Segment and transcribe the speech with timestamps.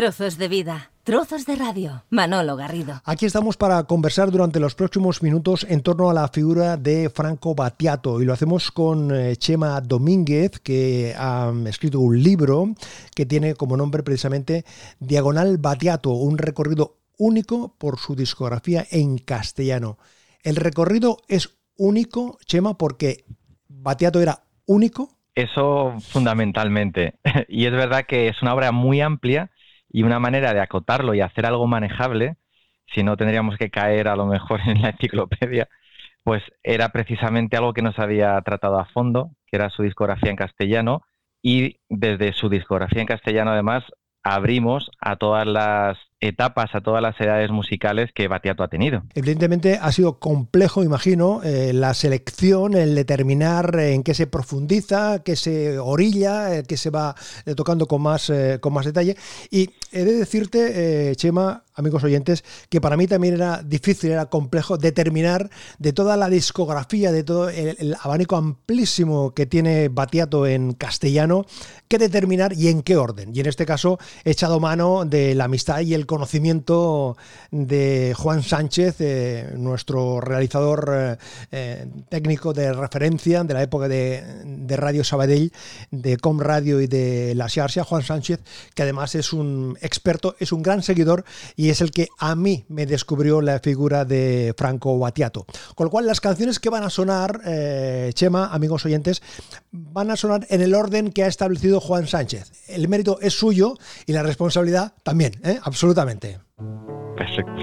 [0.00, 2.04] Trozos de vida, trozos de radio.
[2.08, 3.02] Manolo Garrido.
[3.04, 7.54] Aquí estamos para conversar durante los próximos minutos en torno a la figura de Franco
[7.54, 12.74] Battiato y lo hacemos con eh, Chema Domínguez, que ha escrito un libro
[13.14, 14.64] que tiene como nombre precisamente
[15.00, 19.98] Diagonal Battiato, un recorrido único por su discografía en castellano.
[20.42, 23.26] El recorrido es único, Chema, porque
[23.68, 25.10] Battiato era único.
[25.34, 27.16] Eso fundamentalmente.
[27.48, 29.50] Y es verdad que es una obra muy amplia
[29.90, 32.36] y una manera de acotarlo y hacer algo manejable,
[32.86, 35.68] si no tendríamos que caer a lo mejor en la enciclopedia,
[36.22, 40.36] pues era precisamente algo que nos había tratado a fondo, que era su discografía en
[40.36, 41.02] castellano,
[41.42, 43.84] y desde su discografía en castellano además
[44.22, 49.02] abrimos a todas las etapas, a todas las edades musicales que Batiato ha tenido.
[49.14, 55.34] Evidentemente ha sido complejo, imagino, eh, la selección, el determinar en qué se profundiza, qué
[55.36, 57.14] se orilla, eh, qué se va
[57.46, 59.16] eh, tocando con más, con más detalle.
[59.50, 64.76] Y he de decirte, Chema, amigos oyentes, que para mí también era difícil, era complejo
[64.76, 71.46] determinar de toda la discografía, de todo el, abanico amplísimo que tiene Batiato en castellano,
[71.88, 73.34] qué determinar y en qué orden.
[73.34, 77.16] Y en este caso he echado mano de la amistad y el conocimiento
[77.52, 81.16] de Juan Sánchez, eh, nuestro realizador eh,
[81.52, 84.24] eh, técnico de referencia de la época de,
[84.70, 85.52] Radio Sabadell,
[85.92, 88.40] de Com Radio y de La Xarxa, Juan Sánchez,
[88.74, 92.64] que además es un experto, es un gran seguidor y es el que a mí
[92.68, 95.46] me descubrió la figura de Franco Battiato.
[95.76, 97.40] Con lo cual las canciones que van a sonar,
[98.14, 99.22] Chema, amigos oyentes,
[100.00, 102.52] van a sonar en el orden que ha establecido Juan Sánchez.
[102.68, 106.38] El mérito es suyo y la responsabilidad también, absolutamente.
[107.18, 107.60] Perfecto.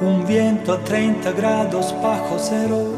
[0.00, 2.92] Un viento a 30 grados bajo cero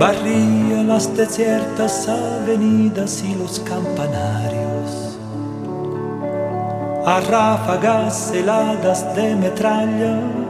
[0.00, 5.16] barría las desiertas avenidas y los campanarios.
[7.06, 10.43] A ráfagas heladas de metralla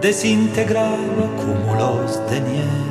[0.00, 2.86] desintegraba cúmulos de nieve.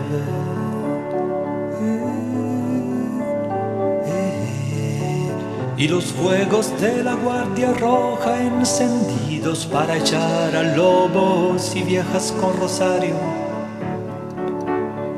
[5.77, 12.57] y los fuegos de la Guardia Roja encendidos para echar a lobos y viejas con
[12.57, 13.15] rosario.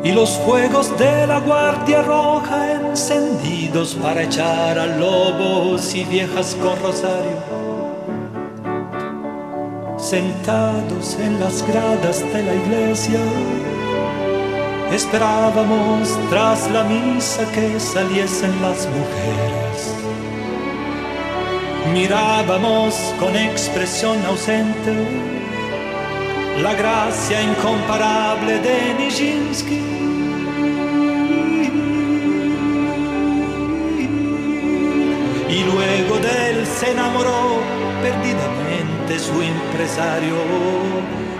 [0.03, 6.79] Y los fuegos de la Guardia Roja encendidos para echar a lobos y viejas con
[6.81, 7.56] rosario.
[10.09, 13.19] Sentados en las gradas de la iglesia,
[14.91, 19.97] esperábamos tras la misa que saliesen las mujeres
[21.93, 24.93] mirábamos con expresión ausente
[26.61, 29.81] la gracia incomparable de Nijinsky.
[35.49, 37.61] Y luego de él se enamoró
[38.01, 40.35] perdidamente su empresario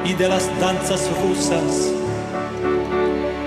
[0.06, 1.92] y de las danzas rusas.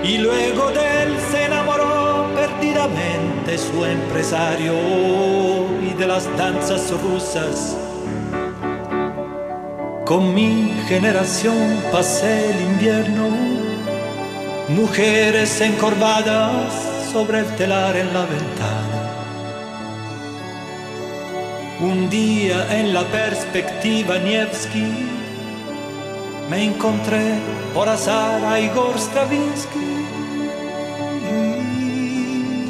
[0.03, 4.73] Y luego de él se enamoró perdidamente su empresario
[6.01, 7.77] de las danzas rusas.
[10.03, 13.29] Con mi generación pasé el invierno,
[14.69, 16.73] mujeres encorvadas
[17.13, 18.90] sobre el telar en la ventana.
[21.81, 24.85] Un día en la perspectiva Nievski
[26.49, 27.39] me encontré
[27.73, 29.91] por azar a Igor Stravinsky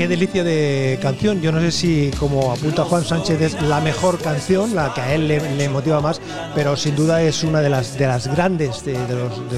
[0.02, 1.42] qué delicia de canción.
[1.42, 5.14] Yo no sé si, como apunta Juan Sánchez, es la mejor canción, la que a
[5.14, 6.20] él le, motiva más,
[6.56, 8.96] pero sin duda es una de las, de las grandes, de,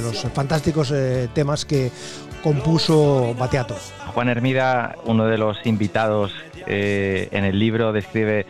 [0.02, 1.92] los, fantásticos eh, temas que
[2.44, 3.78] compuso Bateato.
[4.14, 6.34] Juan Hermida, uno de los invitados
[6.68, 8.46] eh, en el libro, describe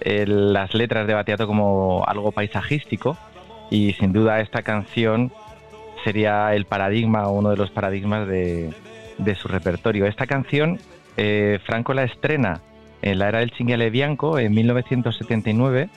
[0.00, 3.16] las letras de Bateato como algo paisajístico
[3.70, 5.32] y sin duda esta canción
[6.04, 8.72] sería el paradigma, uno de los paradigmas de,
[9.18, 10.06] de su repertorio.
[10.06, 10.78] Esta canción
[11.16, 12.60] eh, Franco la estrena
[13.02, 15.88] en la era del Cinghiale Bianco en 1979.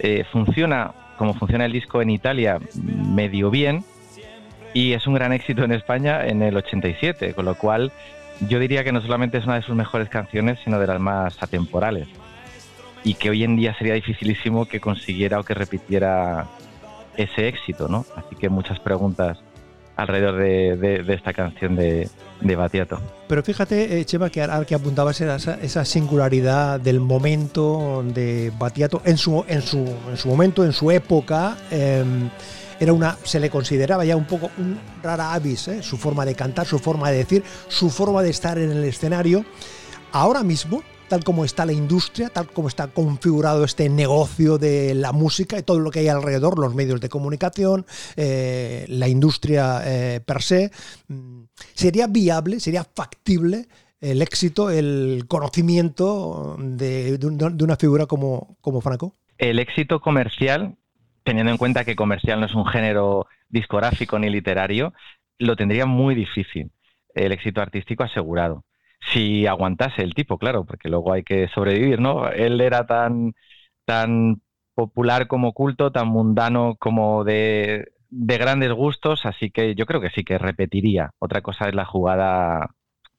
[0.00, 3.84] Eh, funciona como funciona el disco en Italia medio bien
[4.72, 7.92] y es un gran éxito en España en el 87, con lo cual
[8.48, 11.40] yo diría que no solamente es una de sus mejores canciones, sino de las más
[11.40, 12.08] atemporales.
[13.04, 16.46] Y que hoy en día sería dificilísimo que consiguiera o que repitiera
[17.16, 18.04] ese éxito, ¿no?
[18.16, 19.38] Así que muchas preguntas
[19.96, 22.08] alrededor de, esta canción de,
[22.56, 23.00] Batiato.
[23.28, 29.00] Pero fíjate, eh, Chema, que ahora que apuntabas era esa, singularidad del momento de Batiato
[29.04, 29.44] en su
[30.24, 31.56] momento, en su época.
[31.70, 32.28] Em,
[32.80, 36.34] era una, se le consideraba ya un poco un rara avis, eh, su forma de
[36.34, 39.44] cantar, su forma de decir, su forma de estar en el escenario.
[40.12, 45.12] Ahora mismo, tal como está la industria, tal como está configurado este negocio de la
[45.12, 47.86] música y todo lo que hay alrededor, los medios de comunicación,
[48.16, 50.70] eh, la industria eh, per se,
[51.08, 53.66] mm, ¿sería viable, sería factible
[54.00, 57.18] el éxito, el conocimiento de,
[57.60, 59.16] una figura como, como Franco?
[59.38, 60.76] El éxito comercial,
[61.22, 64.92] teniendo en cuenta que comercial no es un género discográfico ni literario,
[65.38, 66.70] lo tendría muy difícil.
[67.14, 68.64] El éxito artístico asegurado
[69.12, 72.28] si aguantase el tipo, claro, porque luego hay que sobrevivir, ¿no?
[72.30, 73.34] Él era tan,
[73.84, 74.42] tan
[74.74, 80.10] popular como culto, tan mundano como de, de grandes gustos, así que yo creo que
[80.10, 81.10] sí que repetiría.
[81.18, 82.70] Otra cosa es la jugada,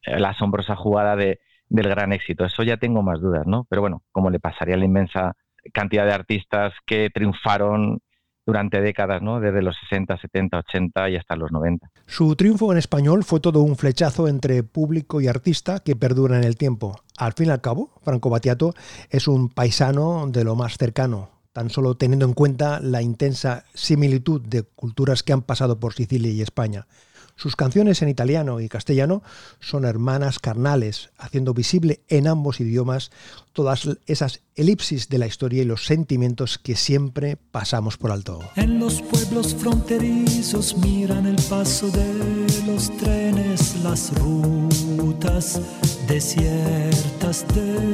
[0.06, 1.40] la asombrosa jugada de,
[1.70, 2.46] del gran éxito.
[2.46, 3.66] Eso ya tengo más dudas, ¿no?
[3.70, 5.36] Pero bueno, como le pasaría a la inmensa
[5.74, 8.00] cantidad de artistas que triunfaron
[8.46, 9.40] durante décadas, ¿no?
[9.40, 11.90] desde los 60, 70, 80 y hasta los 90.
[12.06, 16.44] Su triunfo en español fue todo un flechazo entre público y artista que perdura en
[16.44, 17.00] el tiempo.
[17.18, 18.74] Al fin y al cabo, Franco Battiato
[19.10, 24.42] es un paisano de lo más cercano, tan solo teniendo en cuenta la intensa similitud
[24.42, 26.86] de culturas que han pasado por Sicilia y España.
[27.36, 29.22] Sus canciones en italiano y castellano
[29.60, 33.12] son hermanas carnales, haciendo visible en ambos idiomas
[33.52, 38.40] todas esas elipsis de la historia y los sentimientos que siempre pasamos por alto.
[38.56, 45.60] En los pueblos fronterizos miran el paso de los trenes, las rutas
[46.08, 47.86] desiertas de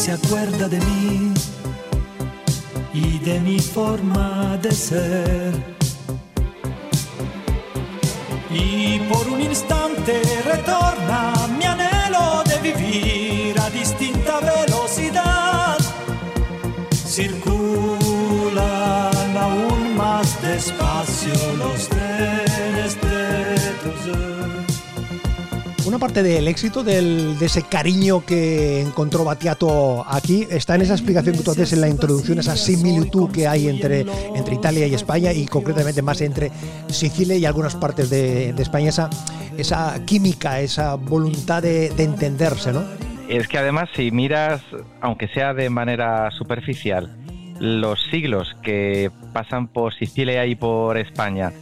[0.00, 1.34] se acuerda de mí
[2.94, 5.52] y de mi forma de ser.
[8.50, 15.76] Y por un instante retorna mi anhelo de vivir a distinta velocidad.
[17.16, 18.16] Circulan
[19.36, 23.90] aún más despacio los trenes de tu
[25.90, 31.36] una parte del éxito, de ese cariño que encontró Batiato aquí, está en esa explicación
[31.36, 34.06] que tú haces en la introducción, esa similitud que hay entre,
[34.36, 36.52] entre Italia y España y concretamente más entre
[36.86, 39.10] Sicilia y algunas partes de, España, esa,
[39.58, 42.84] esa química, esa voluntad de, de entenderse, ¿no?
[43.28, 44.62] Es que además si miras,
[45.00, 47.10] aunque sea de manera superficial,
[47.58, 51.52] los siglos que pasan por Sicilia y por España,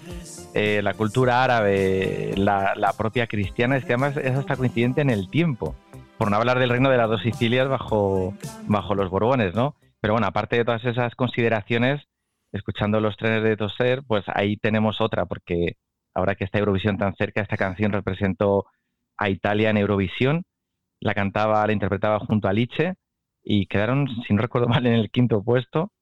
[0.60, 5.30] eh, la cultura árabe, la, propia cristiana, es que además es hasta coincidente en el
[5.30, 5.76] tiempo,
[6.18, 8.34] por no hablar del reino de las dos Sicilias bajo,
[8.66, 9.76] bajo los Borbones, ¿no?
[10.00, 12.02] Pero bueno, aparte de todas esas consideraciones,
[12.50, 15.76] escuchando los trenes de Toser, pues ahí tenemos otra, porque
[16.12, 18.66] ahora que está Eurovisión tan cerca, esta canción representó
[19.16, 20.42] a Italia en Eurovisión,
[20.98, 22.94] la cantaba, la interpretaba junto a Liche
[23.44, 25.92] y quedaron, si no recuerdo mal, en el quinto puesto.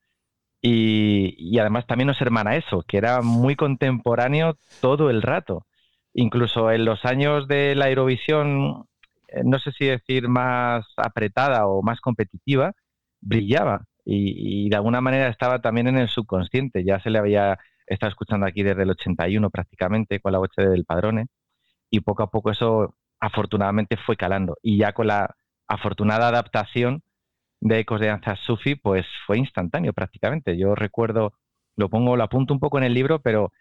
[0.69, 5.65] Y, además también nos hermana eso, que era muy contemporáneo todo el rato.
[6.13, 8.87] Incluso en los años de la Eurovisión,
[9.29, 12.73] eh, no sé si decir más apretada o más competitiva,
[13.21, 16.85] brillaba y, de alguna manera estaba también en el subconsciente.
[16.85, 20.85] Ya se le había estado escuchando aquí desde el 81 prácticamente con la voz del
[20.85, 21.27] Padrone
[21.91, 24.57] y poco a poco eso afortunadamente fue calando.
[24.63, 25.37] Y ya con la
[25.69, 27.03] afortunada adaptación
[27.61, 30.57] de Ecos de Danza Sufi, pues fue instantáneo prácticamente.
[30.57, 31.33] Yo recuerdo,
[31.77, 33.53] lo pongo, lo apunto un poco en el libro, pero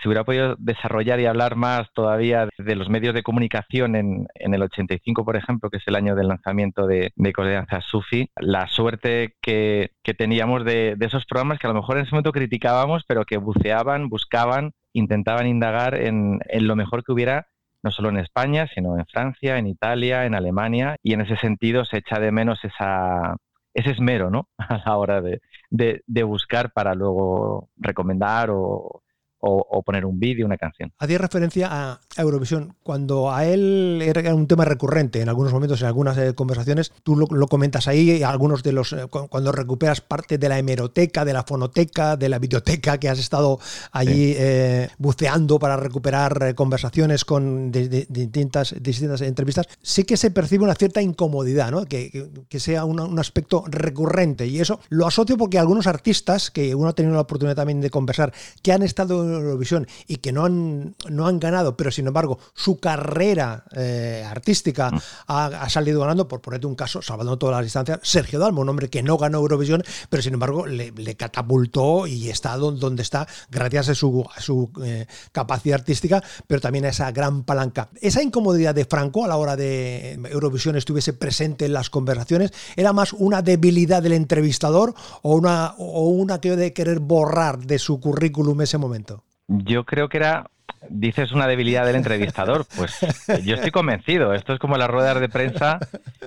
[0.00, 4.62] si hubiera podido desarrollar y hablar más todavía de los medios de comunicación en, el
[4.62, 8.28] 85, por ejemplo, que es el año del lanzamiento de, de Ecos de Danza Sufi,
[8.36, 13.04] la suerte que, teníamos de, esos programas que a lo mejor en ese momento criticábamos,
[13.06, 17.46] pero que buceaban, buscaban, intentaban indagar en, en lo mejor que hubiera
[17.84, 21.84] no solo en España, sino en Francia, en Italia, en Alemania, y en ese sentido
[21.84, 23.36] se echa de menos esa,
[23.74, 24.48] ese esmero ¿no?
[24.58, 29.03] a la hora de, de buscar para luego recomendar o,
[29.46, 30.92] o, poner un vídeo, una canción.
[30.98, 32.74] Hacía referencia a Eurovisión.
[32.82, 37.16] Cuando a él era un tema recurrente en algunos momentos, en algunas eh, conversaciones, tú
[37.16, 41.44] lo, comentas ahí, algunos de los, eh, cuando recuperas parte de la hemeroteca, de la
[41.44, 43.58] fonoteca, de la biblioteca que has estado
[43.92, 50.74] allí eh, buceando para recuperar conversaciones con distintas, distintas entrevistas, sí que se percibe una
[50.74, 51.84] cierta incomodidad, ¿no?
[51.84, 54.46] que, que, sea un aspecto recurrente.
[54.46, 57.90] Y eso lo asocio porque algunos artistas, que uno ha tenido la oportunidad también de
[57.90, 58.32] conversar,
[58.62, 62.78] que han estado Eurovisión y que no han, no han ganado, pero sin embargo su
[62.78, 64.98] carrera eh, artística mm.
[65.28, 68.88] ha, salido ganando, por ponerte un caso, salvando todas las distancias, Sergio Dalmo, un hombre
[68.88, 73.94] que no ganó Eurovisión, pero sin embargo le, catapultó y está donde está gracias a
[73.94, 77.88] su, su eh, capacidad artística, pero también a esa gran palanca.
[78.00, 82.92] Esa incomodidad de Franco a la hora de Eurovisión estuviese presente en las conversaciones, ¿era
[82.92, 88.00] más una debilidad del entrevistador o una, o una que de querer borrar de su
[88.00, 89.23] currículum ese momento?
[89.48, 90.50] Yo creo que era
[90.88, 93.00] dices una debilidad del entrevistador, pues
[93.44, 94.32] yo estoy convencido.
[94.32, 95.78] Esto es como las ruedas de prensa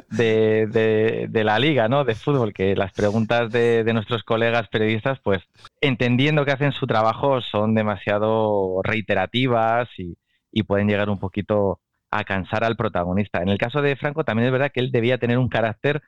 [0.09, 2.03] de, la liga, ¿no?
[2.03, 5.43] De fútbol, que las preguntas de, nuestros colegas periodistas, pues
[5.81, 10.17] entendiendo que hacen su trabajo, son demasiado reiterativas y,
[10.63, 13.43] pueden llegar un poquito a cansar al protagonista.
[13.43, 16.01] En el caso de Franco también es verdad que él debía tener un carácter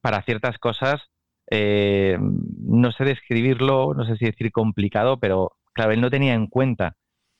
[0.00, 1.10] para ciertas cosas,
[1.50, 6.46] eh, no sé describirlo, no sé si decir complicado, pero claro, él no tenía en
[6.46, 6.96] cuenta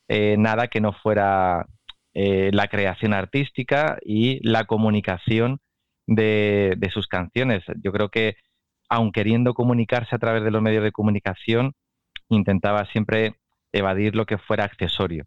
[0.08, 1.66] eh, nada que no fuera
[2.14, 5.58] eh, la creación artística y la comunicación
[6.06, 7.64] de, sus canciones.
[7.82, 8.36] Yo creo que,
[8.88, 11.72] aun queriendo comunicarse a través de los medios de comunicación,
[12.28, 13.36] intentaba siempre
[13.72, 15.26] evadir lo que fuera accesorio.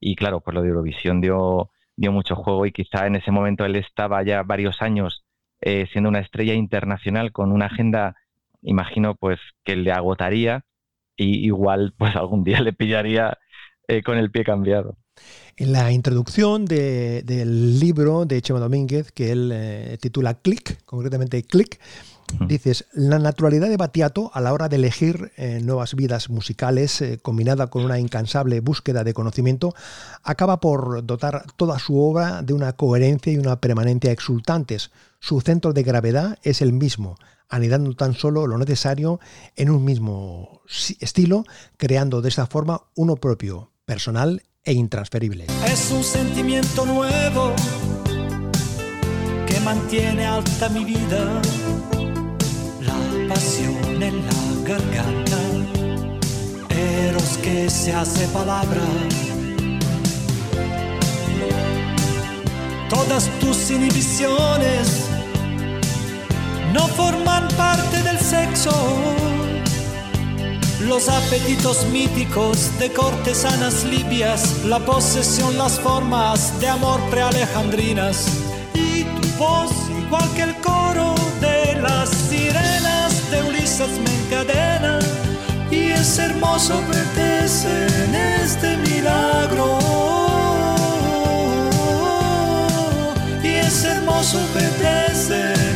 [0.00, 3.64] Y claro, pues lo de Eurovisión dio, dio mucho juego y quizá en ese momento
[3.64, 5.24] él estaba ya varios años
[5.60, 8.16] eh, siendo una estrella internacional con una agenda,
[8.62, 10.64] imagino, pues que le agotaría
[11.18, 13.36] y igual pues algún día le pillaría
[13.86, 14.96] eh, con el pie cambiado.
[15.56, 21.80] En la introducción del libro de Chema Domínguez, que él eh, titula Click, concretamente Click,
[22.46, 27.66] dices, la naturalidad de Batiato a la hora de elegir eh, nuevas vidas musicales, combinada
[27.66, 29.74] con una incansable búsqueda de conocimiento,
[30.22, 34.92] acaba por dotar toda su obra de una coherencia y una permanencia exultantes.
[35.20, 37.16] Su centro de gravedad es el mismo,
[37.48, 39.20] anidando tan solo lo necesario
[39.56, 40.62] en un mismo
[41.00, 41.44] estilo,
[41.76, 45.46] creando de esa forma uno propio, personal e intransferible.
[45.66, 47.52] Es un sentimiento nuevo
[49.46, 51.42] que mantiene alta mi vida,
[52.80, 55.38] la pasión en la garganta,
[56.70, 58.82] eros que se hace palabra.
[62.88, 65.07] Todas tus inhibiciones
[66.78, 68.70] no forman parte del sexo.
[70.80, 78.16] Los apetitos míticos de cortesanas libias, la posesión, las formas de amor prealejandrinas.
[78.74, 84.98] Y tu voz igual que el coro de las sirenas de Ulises me encadena.
[85.70, 87.38] Y es hermoso verte
[88.04, 90.07] en este milagro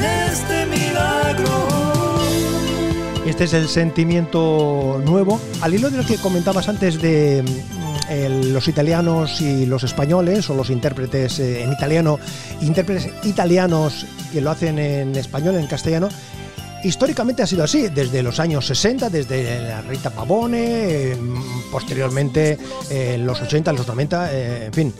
[0.02, 1.62] este milagro
[3.24, 5.40] este es el sentimiento nuevo.
[5.60, 10.54] Al hilo de lo que comentabas antes de mm, los italianos y los españoles, o
[10.54, 12.18] los intérpretes eh, en italiano,
[12.60, 16.08] intérpretes italianos que lo hacen en español, en castellano,
[16.84, 22.58] históricamente ha sido así, desde los años 60, desde la Rita Pavone, mm, posteriormente
[22.90, 24.94] en eh, los 80, los 90, eh, en fin,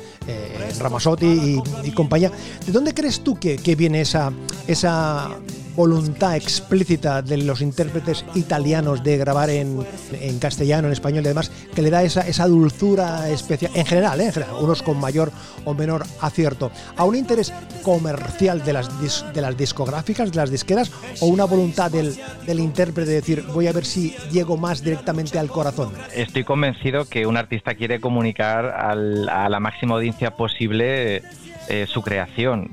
[0.78, 2.30] Ramazotti y, compañía.
[2.64, 4.32] ¿De dónde crees tú que, que viene esa,
[4.66, 5.30] esa
[5.74, 9.84] voluntad explícita de los intérpretes italianos de grabar en,
[10.40, 14.26] castellano, en español y demás, que le da esa, esa dulzura especial, en general, ¿eh?
[14.26, 15.32] en general, unos con mayor
[15.64, 17.52] o menor acierto, a un interés
[17.82, 18.90] comercial de las,
[19.32, 23.66] de las discográficas, de las disqueras, o una voluntad del, del intérprete de decir, voy
[23.66, 25.92] a ver si llego más directamente al corazón.
[26.14, 31.22] Estoy convencido que un artista quiere comunicar al, a la máxima audiencia posible
[31.72, 32.70] eh, su creación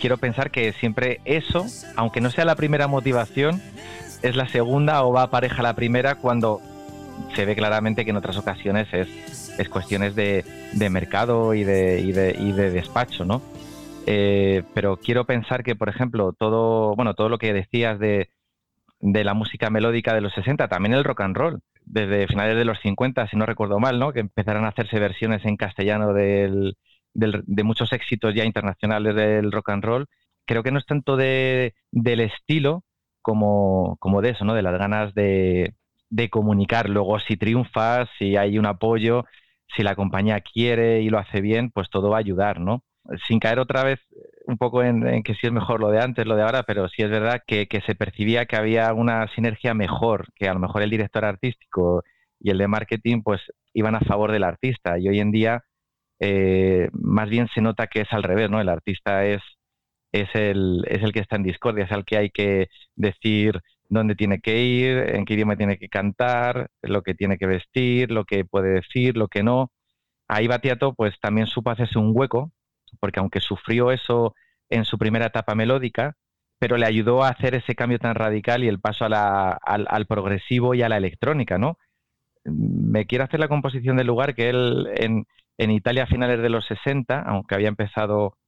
[0.00, 3.62] quiero pensar que siempre eso, aunque no sea la primera motivación,
[4.22, 6.60] es la segunda o va a pareja la primera cuando
[7.36, 10.44] se ve claramente que en otras ocasiones es, es cuestiones de,
[10.90, 13.42] mercado y de, y de, y de despacho, ¿no?
[14.06, 18.30] Eh, pero quiero pensar que, por ejemplo, todo, bueno, todo lo que decías de,
[19.00, 22.64] de la música melódica de los 60, también el rock and roll, desde finales de
[22.64, 24.12] los 50, si no recuerdo mal, ¿no?
[24.12, 26.76] Que empezaron a hacerse versiones en castellano del,
[27.14, 30.06] de muchos éxitos ya internacionales del rock and roll,
[30.46, 32.84] creo que no es tanto de, del estilo
[33.22, 34.54] como, como de eso, ¿no?
[34.54, 35.74] De las ganas de,
[36.10, 36.88] de comunicar.
[36.88, 39.24] Luego, si triunfas, si hay un apoyo,
[39.76, 42.82] si la compañía quiere y lo hace bien, pues todo va a ayudar, ¿no?
[43.28, 44.00] Sin caer otra vez
[44.46, 47.02] un poco en, que si es mejor lo de antes, lo de ahora, pero sí
[47.02, 50.82] es verdad que, que, se percibía que había una sinergia mejor, que a lo mejor
[50.82, 52.02] el director artístico
[52.40, 53.40] y el de marketing pues
[53.72, 55.64] iban a favor del artista y hoy en día
[56.20, 58.60] eh, más bien se nota que es al revés, ¿no?
[58.60, 59.42] El artista es,
[60.12, 64.14] es, el, es el que está en discordia, es el que hay que decir dónde
[64.14, 68.24] tiene que ir, en qué idioma tiene que cantar, lo que tiene que vestir, lo
[68.24, 69.72] que puede decir, lo que no.
[70.28, 72.52] Ahí Batiato pues también supo hacerse un hueco,
[73.00, 74.34] porque aunque sufrió eso
[74.68, 76.16] en su primera etapa melódica,
[76.58, 80.82] pero le ayudó a hacer ese cambio tan radical y el paso al, progresivo y
[80.82, 81.78] a la electrónica, ¿no?
[82.44, 85.26] Me quiere hacer la composición del lugar que él en,
[85.60, 88.38] en Italia a finales de los 60, aunque había empezado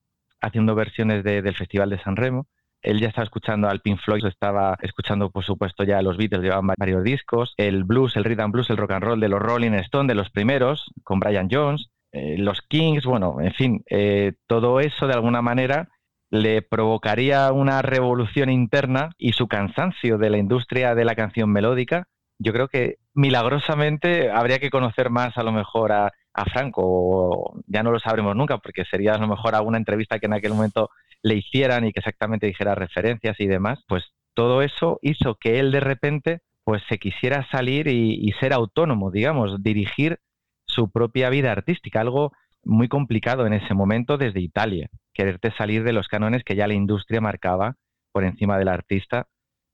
[0.40, 2.46] haciendo versiones del Festival de San Remo,
[2.80, 6.72] él ya estaba escuchando al Pink Floyd, estaba escuchando, por supuesto, ya los Beatles, llevaban
[6.76, 10.08] varios discos, el blues, el rhythm blues, el rock and roll de los Rolling Stones,
[10.08, 15.06] de los primeros, con Brian Jones, eh, los Kings, bueno, en fin, eh, todo eso
[15.06, 15.90] de alguna manera
[16.30, 22.08] le provocaría una revolución interna y su cansancio de la industria de la canción melódica.
[22.38, 27.82] Yo creo que milagrosamente habría que conocer más a lo mejor a, a Franco, ya
[27.82, 30.90] no lo sabremos nunca, porque sería a lo mejor alguna entrevista que en aquel momento
[31.22, 35.72] le hicieran y que exactamente dijera referencias y demás, pues todo eso hizo que él
[35.72, 40.20] de repente pues se quisiera salir y, ser autónomo, digamos, dirigir
[40.64, 42.32] su propia vida artística, algo
[42.64, 46.74] muy complicado en ese momento desde Italia, quererte salir de los cánones que ya la
[46.74, 47.74] industria marcaba
[48.12, 49.26] por encima del artista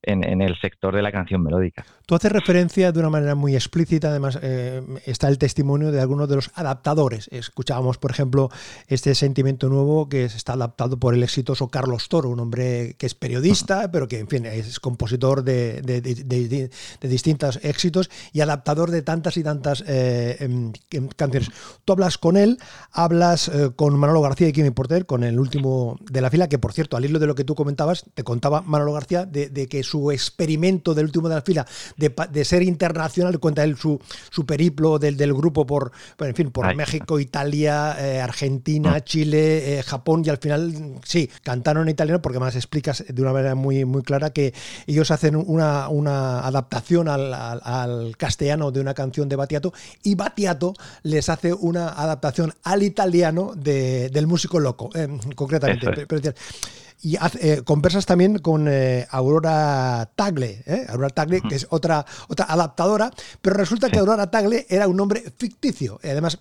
[0.03, 1.85] en, el sector de la canción melódica.
[2.07, 6.29] Tú haces referencia de una manera muy explícita, además eh, está el testimonio de algunos
[6.29, 7.29] de los adaptadores.
[7.33, 8.49] Escuchábamos, por ejemplo,
[8.87, 13.15] este sentimiento nuevo que está adaptado por el exitoso Carlos Toro, un hombre que es
[13.15, 15.83] periodista, pero que, en fin, es compositor de,
[17.03, 21.51] distintos éxitos y adaptador de tantas y tantas eh, em, em, canciones.
[21.85, 22.59] Tú hablas con él,
[22.93, 26.59] hablas eh, con Manolo García y Kimi Porter, con el último de la fila, que
[26.59, 29.67] por cierto, al hilo de lo que tú comentabas, te contaba Manolo García de, de
[29.67, 31.67] que su experimento del último de la fila
[31.97, 36.75] de, ser internacional, cuenta él su, su periplo del, del grupo por, en fin, por
[36.75, 39.01] México, Italia, eh, Argentina, mm.
[39.03, 40.73] Chile, eh, Japón y al final
[41.05, 44.55] sí, cantaron en italiano porque más explicas de una manera muy, muy clara que
[44.87, 50.75] ellos hacen una, una adaptación al, al, castellano de una canción de Batiato y Batiato
[51.03, 56.07] les hace una adaptación al italiano de, del músico loco, eh, concretamente
[57.01, 60.87] y eh, conversas también con eh, Aurora Tagle, ¿eh?
[60.89, 65.23] Aurora Tagle, que es otra, otra adaptadora, pero resulta que Aurora Tagle era un nombre
[65.37, 66.01] ficticio.
[66.03, 66.39] Además,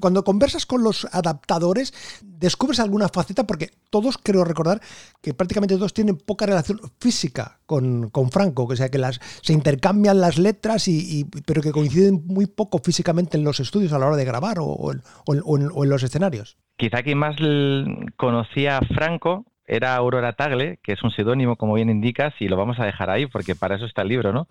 [0.00, 4.80] cuando, conversas con los adaptadores, descubres alguna faceta, porque todos creo recordar
[5.20, 10.20] que prácticamente todos tienen poca relación física con, Franco, o sea que las, se intercambian
[10.20, 14.16] las letras, y, pero que coinciden muy poco físicamente en los estudios a la hora
[14.16, 16.56] de grabar o, en, los escenarios.
[16.76, 17.34] Quizá quien más
[18.16, 22.56] conocía a Franco era Aurora Tagle, que es un seudónimo, como bien indicas, y lo
[22.56, 24.48] vamos a dejar ahí porque para eso está el libro, ¿no?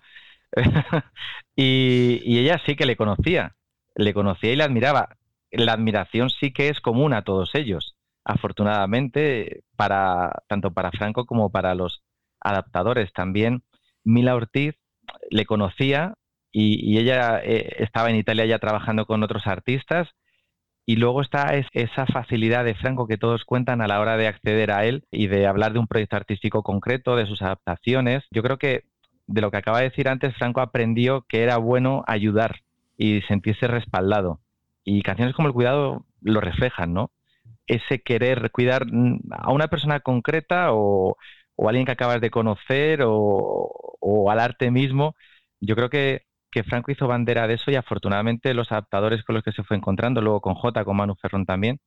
[1.56, 3.56] y, ella sí que le conocía,
[3.96, 5.16] le conocía y le admiraba.
[5.50, 11.50] La admiración sí que es común a todos ellos, afortunadamente, para, tanto para Franco como
[11.50, 12.02] para los
[12.40, 13.12] adaptadores.
[13.12, 13.62] También
[14.04, 14.76] Mila Ortiz
[15.30, 16.14] le conocía
[16.52, 20.08] y, ella eh, estaba en Italia ya trabajando con otros artistas
[20.88, 24.72] y luego está esa facilidad de Franco que todos cuentan a la hora de acceder
[24.72, 28.24] a él y de hablar de un proyecto artístico concreto, de sus adaptaciones.
[28.30, 28.84] Yo creo que
[29.26, 32.60] de lo que acaba de decir antes, Franco aprendió que era bueno ayudar
[32.96, 34.40] y sentirse respaldado.
[34.82, 37.10] Y canciones como El Cuidado lo reflejan, ¿no?
[37.66, 38.86] Ese querer cuidar
[39.30, 41.18] a una persona concreta o,
[41.54, 43.68] o a alguien que acabas de conocer o,
[44.00, 45.16] o al arte mismo.
[45.60, 49.44] Yo creo que que Franco hizo bandera de eso y afortunadamente los adaptadores con los
[49.44, 51.78] que se fue encontrando, luego con J, con Manu Ferrón también,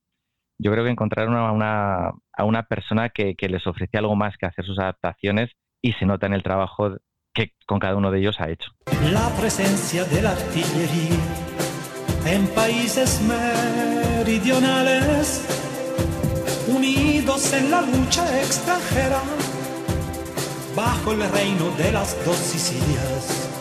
[0.58, 4.46] yo creo que encontraron a una, a una persona que, les ofrecía algo más que
[4.46, 5.50] hacer sus adaptaciones
[5.82, 6.96] y se nota en el trabajo
[7.34, 8.70] que con cada uno de ellos ha hecho.
[9.12, 11.16] La presencia de la artillería
[12.26, 15.48] en países meridionales,
[16.68, 19.22] unidos en la lucha extranjera,
[20.76, 23.51] bajo el reino de las dos Sicilias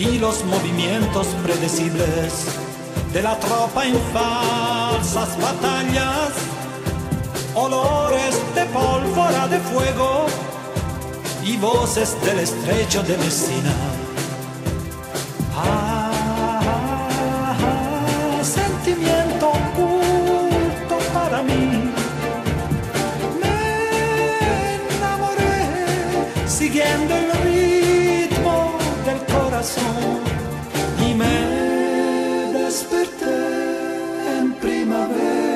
[0.00, 2.46] y los movimientos predecibles
[3.12, 6.32] de la tropa en falsas batallas,
[7.54, 10.24] olores de pólvora de fuego
[11.44, 13.74] y voces del estrecho de Messina.
[15.54, 16.22] Ah,
[18.42, 19.19] sentimiento
[31.06, 35.50] y me desperté en primavera.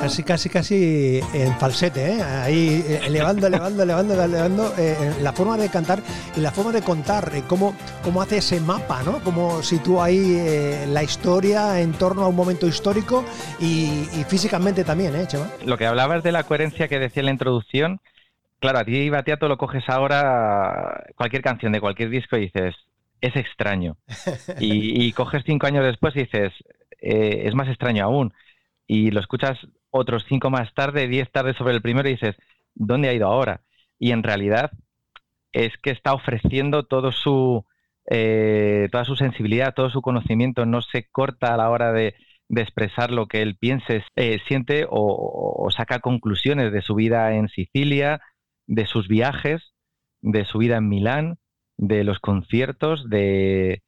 [0.00, 2.22] Casi, casi, casi en falsete, ¿eh?
[2.22, 6.00] ahí eh, elevando, elevando, elevando, elevando eh, la forma de cantar
[6.36, 9.22] y la forma de contar, cómo, cómo hace ese mapa, ¿no?
[9.22, 13.24] Cómo sitúa ahí la historia en torno a un momento histórico
[13.60, 15.48] y, físicamente también, ¿eh, Chema?
[15.64, 18.00] Lo que hablabas de la coherencia que decía en la introducción,
[18.58, 22.74] claro, a ti Batiato lo coges ahora, cualquier canción de cualquier disco y dices,
[23.20, 23.96] es extraño.
[24.60, 26.52] Y, coges cinco años después y dices,
[27.00, 28.32] eh, es más extraño aún.
[28.86, 29.58] Y lo escuchas
[29.90, 32.36] otros cinco más tarde, diez tardes sobre el primero y dices,
[32.74, 33.62] ¿dónde ha ido ahora?
[33.98, 34.70] Y en realidad
[35.52, 37.64] es que está ofreciendo todo su,
[38.10, 42.14] eh, toda su sensibilidad, todo su conocimiento, no se corta a la hora de,
[42.50, 48.22] expresar lo que él piense, eh, siente o, saca conclusiones de su vida en Sicilia,
[48.68, 49.74] de sus viajes,
[50.20, 51.38] de su vida en Milán,
[51.76, 53.82] de los conciertos, de,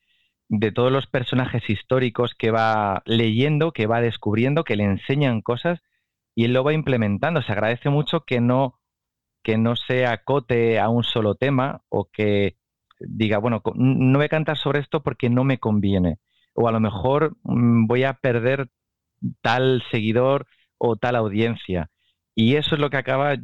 [0.49, 5.81] de todos los personajes históricos que va leyendo, que va descubriendo, que le enseñan cosas
[6.35, 7.43] y él lo va implementando.
[7.43, 8.81] Se agradece mucho que no,
[9.43, 12.57] que no se acote a un solo tema o que
[12.99, 16.19] diga, bueno, no voy a cantar sobre esto porque no me conviene.
[16.55, 18.71] O a lo mejor mm, voy a perder
[19.43, 20.47] tal seguidor
[20.79, 21.91] o tal audiencia.
[22.35, 23.37] Y eso es lo que acaba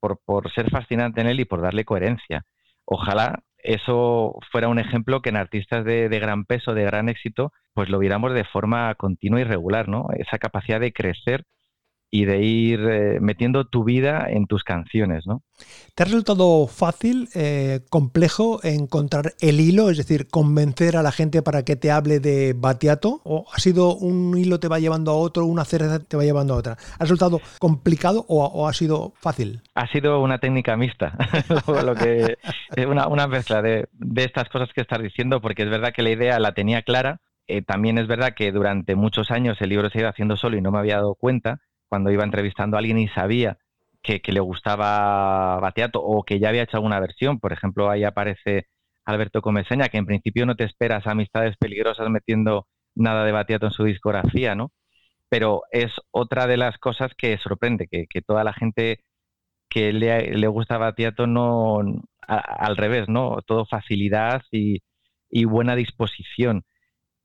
[0.00, 2.44] por, por, ser fascinante en él y por darle coherencia.
[2.84, 7.52] Ojalá eso fuera un ejemplo que en artistas de, de, gran peso, de gran éxito,
[7.72, 10.08] pues lo viéramos de forma continua y regular, ¿no?
[10.16, 11.44] Esa capacidad de crecer
[12.10, 15.42] y de ir eh, metiendo tu vida en tus canciones, ¿no?
[15.96, 21.42] ¿Te ha resultado fácil, eh, complejo encontrar el hilo, es decir, convencer a la gente
[21.42, 23.20] para que te hable de Batiato?
[23.24, 26.54] ¿O ha sido un hilo te va llevando a otro, una cereza te va llevando
[26.54, 26.76] a otra?
[26.98, 29.62] ¿Ha resultado complicado o, ha sido fácil?
[29.74, 31.16] Ha sido una técnica mixta,
[31.84, 32.38] lo que,
[32.86, 36.10] una, una mezcla de, de, estas cosas que estás diciendo, porque es verdad que la
[36.10, 37.20] idea la tenía clara.
[37.46, 40.62] Eh, también es verdad que durante muchos años el libro se iba haciendo solo y
[40.62, 41.60] no me había dado cuenta
[41.94, 43.56] cuando iba entrevistando a alguien y sabía
[44.02, 47.38] que, le gustaba Bateato o que ya había hecho alguna versión.
[47.38, 48.66] Por ejemplo, ahí aparece
[49.04, 53.72] Alberto Comeseña, que en principio no te esperas amistades peligrosas metiendo nada de Bateato en
[53.72, 54.72] su discografía, ¿no?
[55.28, 59.04] Pero es otra de las cosas que sorprende, que, toda la gente
[59.68, 61.78] que le, gusta Batiato no
[62.26, 63.38] al revés, ¿no?
[63.46, 64.82] Todo facilidad y,
[65.44, 66.64] buena disposición.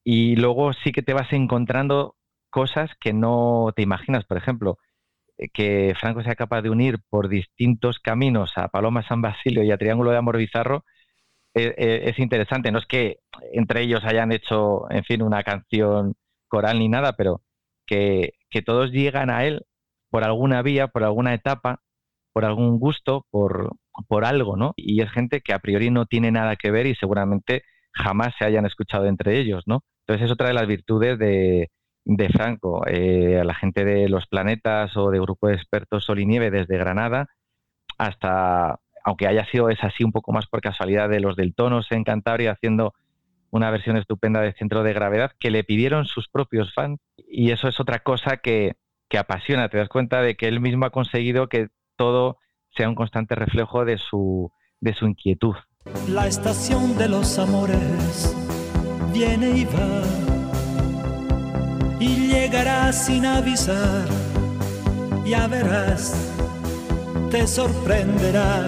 [0.03, 2.17] Y luego sí que te vas encontrando
[2.49, 4.25] cosas que no te imaginas.
[4.25, 4.77] Por ejemplo,
[5.38, 9.71] eh, que Franco sea capaz de unir por distintos caminos a Paloma San Basilio y
[9.71, 10.83] a Triángulo de Amor Bizarro
[11.55, 12.71] eh, eh, es interesante.
[12.71, 13.19] No es que
[13.53, 16.15] entre ellos hayan hecho, en fin, una canción
[16.47, 17.41] coral ni nada, pero
[17.85, 19.65] que, que todos llegan a él
[20.09, 21.81] por alguna vía, por alguna etapa,
[22.33, 23.75] por algún gusto, por,
[24.07, 24.73] por algo, ¿no?
[24.75, 28.45] Y es gente que a priori no tiene nada que ver y seguramente jamás se
[28.45, 29.83] hayan escuchado entre ellos, ¿no?
[30.01, 31.69] Entonces es otra de las virtudes de,
[32.05, 36.19] de Franco, eh, a la gente de Los Planetas o de Grupo de Expertos Sol
[36.19, 37.27] y Nieve desde Granada,
[37.97, 41.91] hasta, aunque haya sido es así un poco más por casualidad, de los del Tonos
[41.91, 42.93] en Cantabria haciendo
[43.51, 46.99] una versión estupenda de Centro de Gravedad que le pidieron sus propios fans.
[47.27, 48.75] Y eso es otra cosa que,
[49.09, 52.38] que apasiona, te das cuenta de que él mismo ha conseguido que todo
[52.75, 55.55] sea un constante reflejo de su, de su inquietud.
[56.07, 58.35] La estación de los amores
[59.12, 60.28] viene y va
[61.99, 64.07] y llegará sin avisar.
[65.25, 66.13] Ya verás,
[67.29, 68.67] te sorprenderá.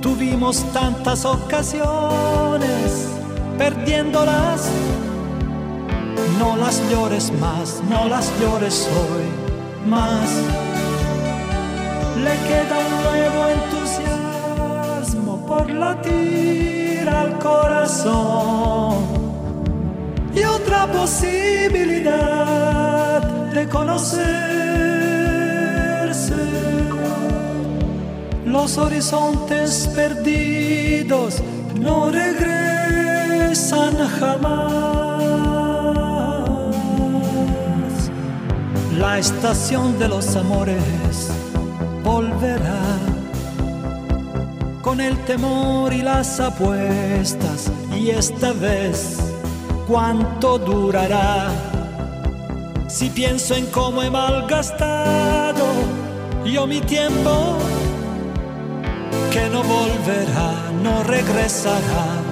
[0.00, 3.08] Tuvimos tantas ocasiones
[3.58, 4.68] perdiéndolas.
[6.38, 9.24] No las llores más, no las llores hoy
[9.88, 10.30] más.
[12.16, 18.94] Le queda un nuevo entusiasmo por latir al corazón
[20.34, 21.33] y otra posibilidad
[23.52, 24.24] de conocerse.
[28.44, 31.42] Los horizontes perdidos
[31.80, 35.22] no regresan jamás.
[38.98, 41.30] La estación de los amores
[42.02, 42.98] volverá
[44.82, 49.23] con el temor y las apuestas y esta vez
[49.86, 51.50] cuánto durará.
[52.88, 55.64] Si pienso en cómo he malgastado
[56.54, 57.56] yo mi tiempo,
[59.32, 62.22] que no volverá, no regresará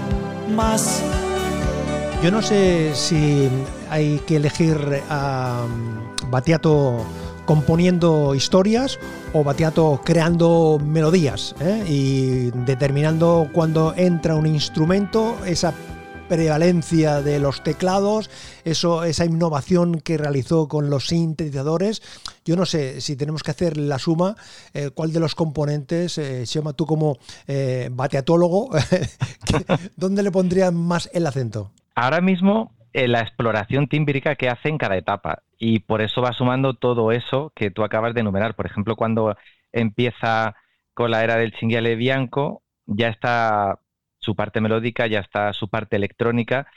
[0.55, 1.03] más.
[2.23, 3.49] Yo no sé si
[3.91, 4.77] hay que elegir
[5.09, 5.65] a
[6.29, 7.05] Batiato
[7.47, 8.99] componiendo historias
[9.33, 11.83] o Batiato creando melodías ¿eh?
[11.89, 15.73] y determinando cuando entra un instrumento esa
[16.33, 18.31] prevalencia de los teclados,
[18.65, 22.01] eso, esa innovación que realizó con los sintetizadores.
[22.47, 24.35] Yo no sé si tenemos que hacer la suma,
[24.73, 28.71] eh, cuál de los componentes, eh, llama tú como eh, bateatólogo,
[29.97, 31.71] ¿dónde le pondrían más el acento?
[31.95, 36.73] Ahora mismo la exploración tímbrica que hace en cada etapa y por eso va sumando
[36.73, 38.55] todo eso que tú acabas de enumerar.
[38.55, 39.37] Por ejemplo, cuando
[39.71, 40.57] empieza
[40.95, 43.82] con la era del cinghiale bianco, ya está
[44.23, 46.69] su parte melódica, ya está su parte electrónica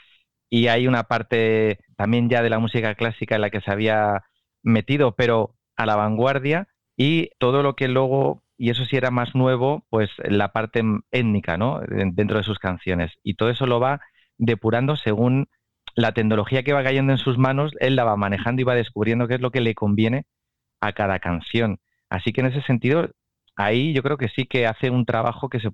[0.50, 4.24] y hay una parte también ya de la música clásica en la que se había
[4.62, 9.34] metido, pero a la vanguardia y todo lo que luego, y eso sí era más
[9.34, 11.80] nuevo, pues la parte étnica, ¿no?
[11.88, 13.12] Dentro de sus canciones.
[13.22, 14.00] Y todo eso lo va
[14.38, 15.48] depurando según
[15.94, 19.28] la tecnología que va cayendo en sus manos, él la va manejando y va descubriendo
[19.28, 20.26] qué es lo que le conviene
[20.80, 21.80] a cada canción.
[22.10, 23.10] Así que en ese sentido,
[23.56, 25.70] ahí yo creo que sí que hace un trabajo que, se,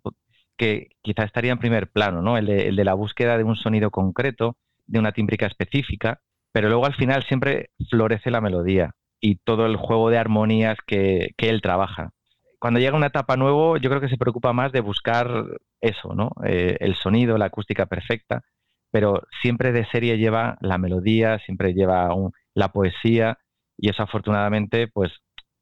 [0.63, 2.39] que quizá estaría en primer plano, ¿no?
[2.39, 6.21] El de, la búsqueda de un sonido concreto, de una tímbrica específica,
[6.53, 11.35] pero luego al final siempre florece la melodía y todo el juego de armonías que,
[11.37, 12.13] él trabaja.
[12.61, 15.29] Cuando llega una etapa nuevo, yo creo que se preocupa más de buscar
[15.81, 16.31] eso, ¿no?
[16.45, 18.43] Eh, el sonido, la acústica perfecta,
[18.93, 22.15] pero siempre de serie lleva la melodía, siempre lleva
[22.55, 23.37] la poesía
[23.77, 25.11] y eso afortunadamente pues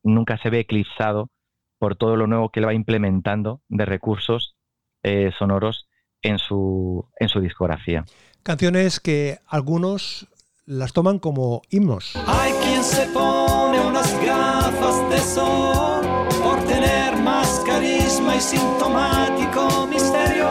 [0.02, 1.30] nunca se ve eclipsado
[1.78, 4.56] por todo lo nuevo que él va implementando de recursos
[5.02, 5.86] eh, sonoros
[6.22, 8.04] en su, en su discografía.
[8.42, 10.28] Canciones que algunos
[10.66, 12.12] las toman como himnos.
[12.26, 16.04] Hay quien se pone unas gafas de sol
[16.42, 20.50] por tener más carisma y sintomático misterio.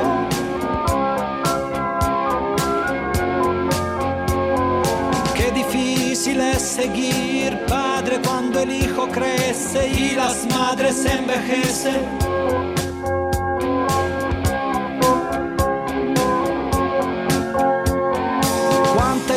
[5.35, 12.88] Qué difícil es seguir padre cuando el hijo crece y las madres envejecen.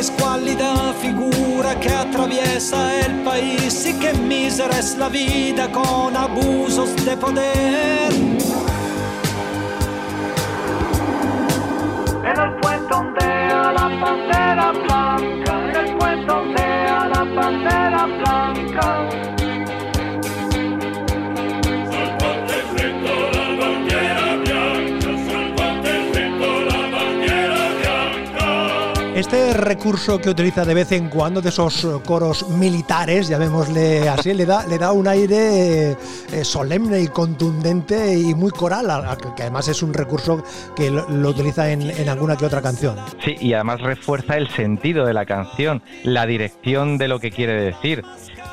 [0.03, 7.17] Escuálida figura que atraviesa el país y que mísera es la vida con abusos de
[7.17, 8.13] poder.
[12.31, 19.42] En el puente ondea la bandera blanca, en el puente ondea la bandera blanca.
[29.33, 34.45] Este recurso que utiliza de vez en cuando de esos coros militares, llamémosle así, le
[34.45, 35.97] da, le da un aire eh,
[36.45, 38.87] solemne y contundente y muy coral,
[39.35, 40.45] que además es un recurso
[40.77, 42.97] que lo, utiliza en, en, alguna que otra canción.
[43.25, 47.55] Sí, y además refuerza el sentido de la canción, la dirección de lo que quiere
[47.55, 48.05] decir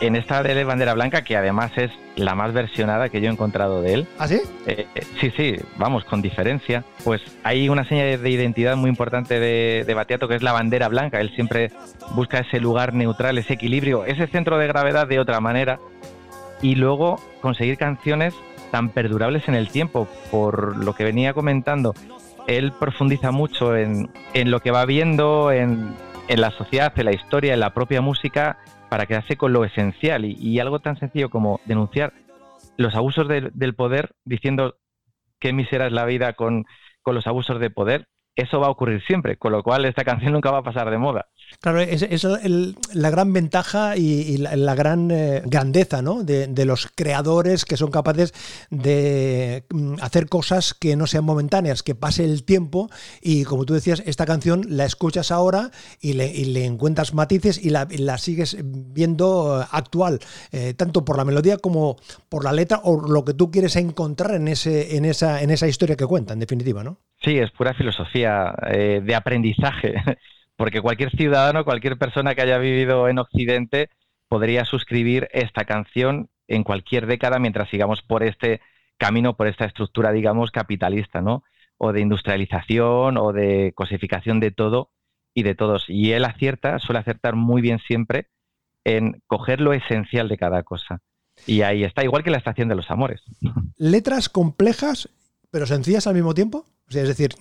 [0.01, 3.81] en esta de Bandera Blanca, que además es la más versionada que yo he encontrado
[3.81, 4.07] de él.
[4.17, 4.41] ¿Ah, sí?
[4.65, 6.83] Eh, eh, sí, sí, vamos, con diferencia.
[7.03, 10.87] Pues hay una señal de identidad muy importante de, de Batiato, que es la bandera
[10.87, 11.19] blanca.
[11.19, 11.71] Él siempre
[12.11, 15.79] busca ese lugar neutral, ese equilibrio, ese centro de gravedad de otra manera.
[16.61, 18.33] Y luego conseguir canciones
[18.71, 21.93] tan perdurables en el tiempo, por lo que venía comentando.
[22.47, 25.93] Él profundiza mucho en, en lo que va viendo, en,
[26.27, 28.57] en la sociedad, en la historia, en la propia música
[28.89, 32.13] para quedarse con lo esencial y, algo tan sencillo como denunciar
[32.77, 34.75] los abusos del poder diciendo
[35.39, 36.65] qué misera es la vida con,
[37.01, 40.33] con los abusos de poder, eso va a ocurrir siempre, con lo cual esta canción
[40.33, 41.27] nunca va a pasar de moda.
[41.61, 42.23] Claro, es,
[42.93, 46.23] la gran ventaja y, la, gran eh, grandeza ¿no?
[46.23, 48.33] de, los creadores que son capaces
[48.69, 52.89] de mm, hacer cosas que no sean momentáneas, que pase el tiempo
[53.21, 58.17] y como tú decías, esta canción la escuchas ahora y le, encuentras matices y la,
[58.17, 60.19] sigues viendo actual,
[60.53, 61.97] eh, tanto por la melodía como
[62.29, 65.67] por la letra o lo que tú quieres encontrar en, ese, en, esa, en esa
[65.67, 66.99] historia que cuenta, en definitiva, ¿no?
[67.21, 69.95] Sí, es pura filosofía eh, de aprendizaje
[70.59, 73.89] porque cualquier ciudadano, cualquier persona que haya vivido en Occidente
[74.27, 78.59] podría suscribir esta canción en cualquier década mientras sigamos por este
[78.97, 81.45] camino, por esta estructura, digamos, capitalista, ¿no?
[81.77, 84.91] O de industrialización o de cosificación de todo
[85.33, 85.85] y de todos.
[85.87, 88.27] Y él acierta, suele acertar muy bien siempre
[88.83, 90.99] en coger lo esencial de cada cosa.
[91.47, 93.23] Y ahí está, igual que la estación de los amores.
[93.77, 95.07] Letras complejas,
[95.51, 97.35] pero sencillas al mismo tiempo es decir,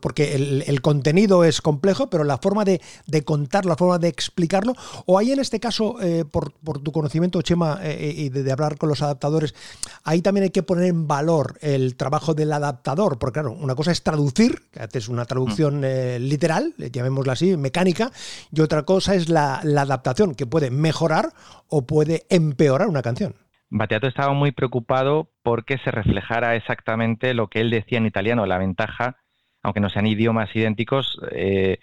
[0.00, 4.74] porque el, contenido es complejo, pero la forma de, de, contar, la forma de explicarlo,
[5.06, 8.78] o hay en este caso, eh, por, tu conocimiento, Chema, eh, eh, y de, hablar
[8.78, 9.54] con los adaptadores,
[10.02, 13.92] ahí también hay que poner en valor el trabajo del adaptador, porque claro, una cosa
[13.92, 16.20] es traducir, que es una traducción mm.
[16.20, 18.10] literal, llamémosla así, mecánica,
[18.52, 21.32] y otra cosa es la, la adaptación, que puede mejorar
[21.68, 23.34] o puede empeorar una canción.
[23.70, 28.44] Battiato estaba muy preocupado porque se reflejara exactamente lo que él decía en italiano.
[28.44, 29.16] La ventaja,
[29.62, 31.78] aunque no sean idiomas idénticos, eh,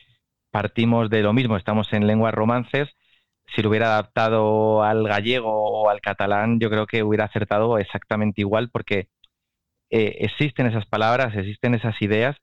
[0.52, 2.89] partimos de lo mismo, estamos en lenguas romances.
[3.56, 8.41] Si lo hubiera adaptado al gallego o al catalán, yo creo que hubiera acertado exactamente
[8.41, 9.08] igual porque
[9.89, 12.36] eh, existen esas palabras, existen esas ideas.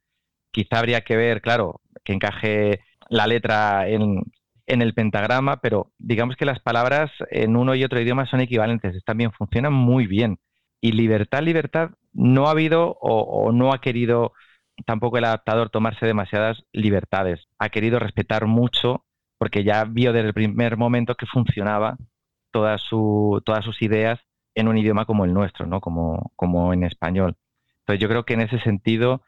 [0.53, 2.81] Quizá habría que ver, claro, que encaje
[3.11, 4.23] la letra en,
[4.67, 9.03] en el pentagrama, pero digamos que las palabras en uno y otro idioma son equivalentes,
[9.05, 10.39] también funcionan muy bien.
[10.81, 14.33] Y libertad, libertad, no ha habido o, no ha querido
[14.87, 17.47] tampoco el adaptador tomarse demasiadas libertades.
[17.59, 19.05] Ha querido respetar mucho
[19.39, 21.97] porque ya vio desde el primer momento que funcionaba
[22.51, 24.21] toda su, todas sus ideas
[24.55, 25.81] en un idioma como el nuestro, ¿no?
[25.81, 27.37] como, como en español.
[27.81, 29.23] Entonces yo creo que en ese sentido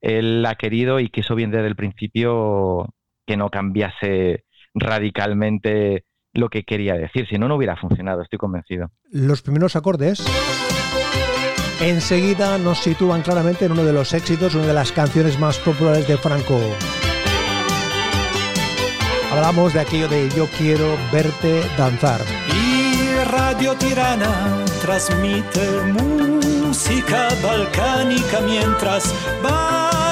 [0.00, 2.92] él ha querido y quiso bien desde el principio
[3.26, 6.04] que no cambiase radicalmente
[6.34, 8.90] lo que quería decir, si no, no hubiera funcionado, estoy convencido.
[9.10, 10.24] Los primeros acordes
[11.80, 16.06] enseguida nos sitúan claramente en uno de los éxitos, una de las canciones más populares
[16.06, 16.58] de Franco.
[19.32, 22.20] Hablamos de aquello de Yo quiero verte danzar.
[22.48, 30.11] Y Radio Tirana transmite música balcánica mientras bailarines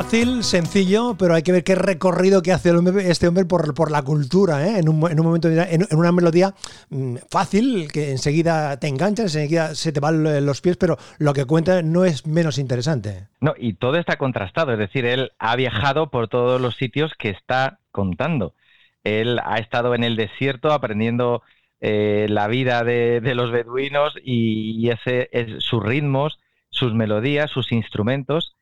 [0.00, 4.66] Fácil, sencillo, pero hay que ver qué recorrido que hace este hombre por, la cultura,
[4.66, 4.78] ¿eh?
[4.78, 6.54] en, un, en, un, momento, en, una melodía
[6.88, 11.44] mm, fácil, que enseguida te enganchas, enseguida se te van los pies, pero lo que
[11.44, 13.28] cuenta no es menos interesante.
[13.42, 17.28] No, y todo está contrastado, es decir, él ha viajado por todos los sitios que
[17.28, 18.54] está contando.
[19.04, 21.42] Él ha estado en el desierto aprendiendo
[21.82, 28.56] eh, la vida de, los beduinos y, ese, es, sus ritmos, sus melodías, sus instrumentos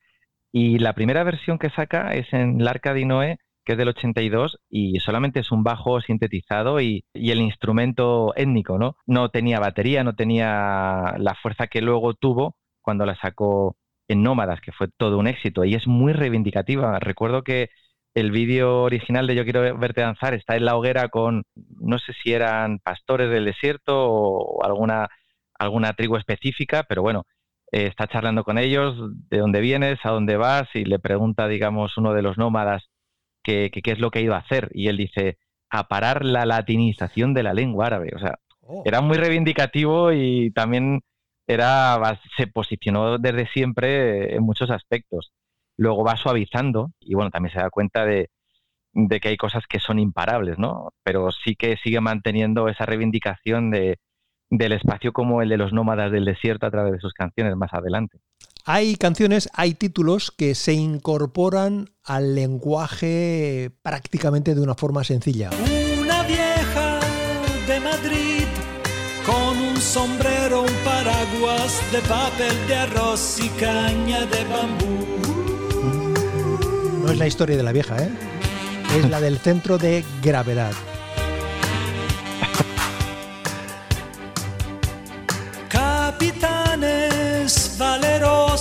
[0.53, 3.89] y la primera versión que saca es en el Arca de Noé, que es del
[3.89, 8.97] 82, y solamente es un bajo sintetizado y, el instrumento étnico, ¿no?
[9.07, 13.77] No tenía batería, no tenía la fuerza que luego tuvo cuando la sacó
[14.09, 16.99] en Nómadas, que fue todo un éxito, y es muy reivindicativa.
[16.99, 17.69] Recuerdo que
[18.15, 22.15] el vídeo original de Yo quiero verte danzar está en la hoguera con, no sé
[22.23, 25.09] si eran pastores del desierto o alguna,
[25.59, 27.25] alguna tribu específica, pero bueno,
[27.73, 28.97] eh, está charlando con ellos,
[29.29, 32.89] de dónde vienes, a dónde vas, y le pregunta, digamos, uno de los nómadas
[33.43, 34.71] qué, qué, es lo que ha ido a hacer.
[34.73, 35.39] Y él dice,
[35.71, 38.11] a parar la latinización de la lengua árabe.
[38.15, 38.83] O sea, oh.
[38.85, 41.01] era muy reivindicativo y también
[41.47, 41.99] era,
[42.37, 45.33] se posicionó desde siempre en muchos aspectos.
[45.77, 48.31] Luego va suavizando y bueno, también se da cuenta de,
[48.93, 50.91] de que hay cosas que son imparables, ¿no?
[51.05, 53.99] Pero sí que sigue manteniendo esa reivindicación de,
[54.51, 57.73] del espacio como el de los nómadas del desierto a través de sus canciones más
[57.73, 58.19] adelante.
[58.65, 65.51] Hay canciones, hay títulos que se incorporan al lenguaje prácticamente de una forma sencilla.
[66.01, 67.01] Una vieja
[67.67, 68.45] de Madrid
[69.25, 75.07] con un sombrero, un paraguas de papel de arroz y caña de bambú.
[77.03, 78.11] No es la historia de la vieja, ¿eh?
[78.99, 80.73] Es la del centro de gravedad.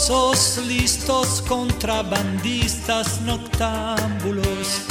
[0.07, 4.81] Valerosos, listos contrabandistas noctámbulos.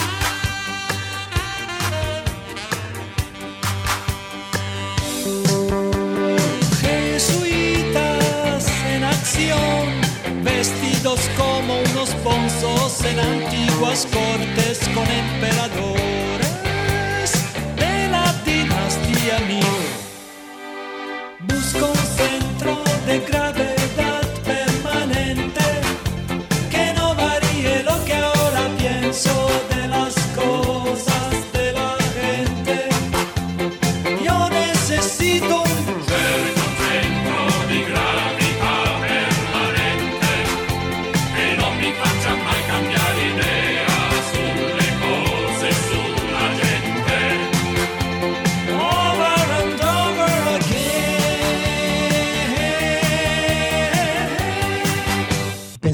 [6.80, 16.25] Jesuitas en acción, vestidos como unos bonzos en antiguas cortes con emperadores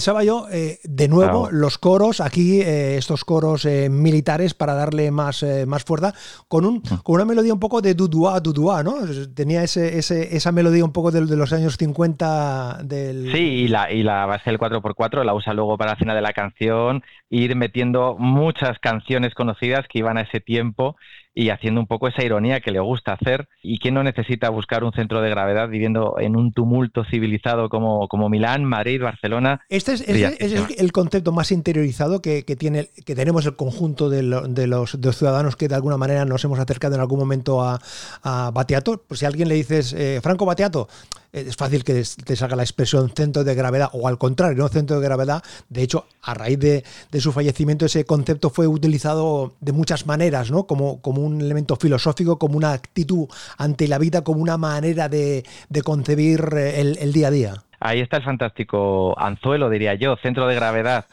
[0.03, 5.13] pensaba yo, eh, de nuevo, los coros, aquí eh, estos coros eh, militares para darle
[5.13, 6.13] más, más fuerza,
[6.49, 7.03] con, un, mm.
[7.05, 8.95] con una melodía un poco de dudua, dudua, ¿no?
[9.33, 13.31] Tenía ese, ese, esa melodía un poco de, los años 50 del...
[13.31, 16.23] Sí, y la, y la base del 4x4 la usa luego para la final de
[16.23, 20.97] la canción, ir metiendo muchas canciones conocidas que iban a ese tiempo
[21.35, 24.85] y haciendo un poco esa ironía que le gusta hacer y que no necesita buscar
[24.85, 29.63] un centro de gravedad viviendo en un tumulto civilizado como, como Milán, Madrid, Barcelona.
[29.69, 35.57] Este es, el, concepto más interiorizado que, tiene, que tenemos el conjunto de, los, ciudadanos
[35.57, 37.79] que de alguna manera nos hemos acercado en algún momento a,
[38.23, 39.03] a Batiato.
[39.07, 40.89] Pues si a alguien le dices, eh, Franco Batiato,
[41.33, 45.01] es fácil que te salga la expresión centro de gravedad o al contrario, no centro
[45.01, 45.43] de gravedad.
[45.71, 46.85] De hecho, a raíz de,
[47.21, 50.65] su fallecimiento ese concepto fue utilizado de muchas maneras, ¿no?
[50.67, 55.45] Como, como un elemento filosófico, como una actitud ante la vida, como una manera de,
[55.85, 57.55] concebir eh, el, día a día.
[57.81, 61.07] Ahí está el fantástico anzuelo, diría yo, centro de gravedad.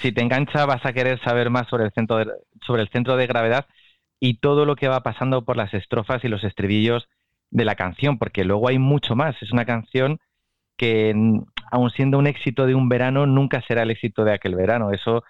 [0.00, 2.24] Si te engancha vas a querer saber más sobre el centro
[2.66, 3.66] sobre el centro de gravedad
[4.20, 7.08] y todo lo que va pasando por las estrofas y los estribillos
[7.50, 9.40] de la canción, porque luego hay mucho más.
[9.42, 10.18] Es una canción
[10.76, 11.14] que,
[11.70, 14.92] aun siendo un éxito de un verano, nunca será el éxito de aquel verano.
[14.92, 15.24] Eso,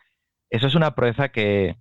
[0.50, 1.76] eso es una proeza que,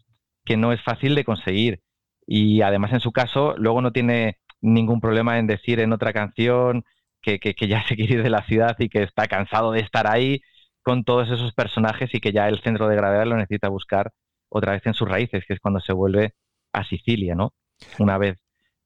[0.46, 1.82] que no es fácil de conseguir.
[2.26, 6.84] Y además, en su caso, luego no tiene ningún problema en decir en otra canción
[7.22, 9.82] que, que, que ya se quiere ir de la ciudad y que está cansado de
[9.82, 10.42] estar ahí
[10.82, 14.12] con todos esos personajes y que ya el centro de gravedad lo necesita buscar
[14.50, 16.34] otra vez en sus raíces, que es cuando se vuelve
[16.74, 17.54] a Sicilia, ¿no?
[18.00, 18.38] Una vez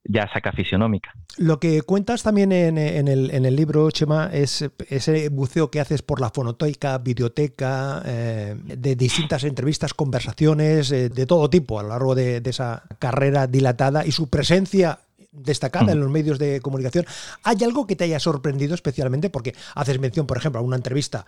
[0.06, 1.14] ya saca fisionómica.
[1.38, 6.30] Lo que cuentas también en, el, libro, Chema, es ese buceo que haces por la
[6.30, 12.42] fonoteca, videoteca, eh, de distintas entrevistas, conversaciones, eh, de todo tipo a lo largo de,
[12.46, 15.00] esa carrera dilatada y su presencia
[15.32, 17.06] destacada en los medios de comunicación.
[17.44, 19.32] ¿Hay algo que te haya sorprendido especialmente?
[19.32, 21.26] Porque haces mención, por ejemplo, a una entrevista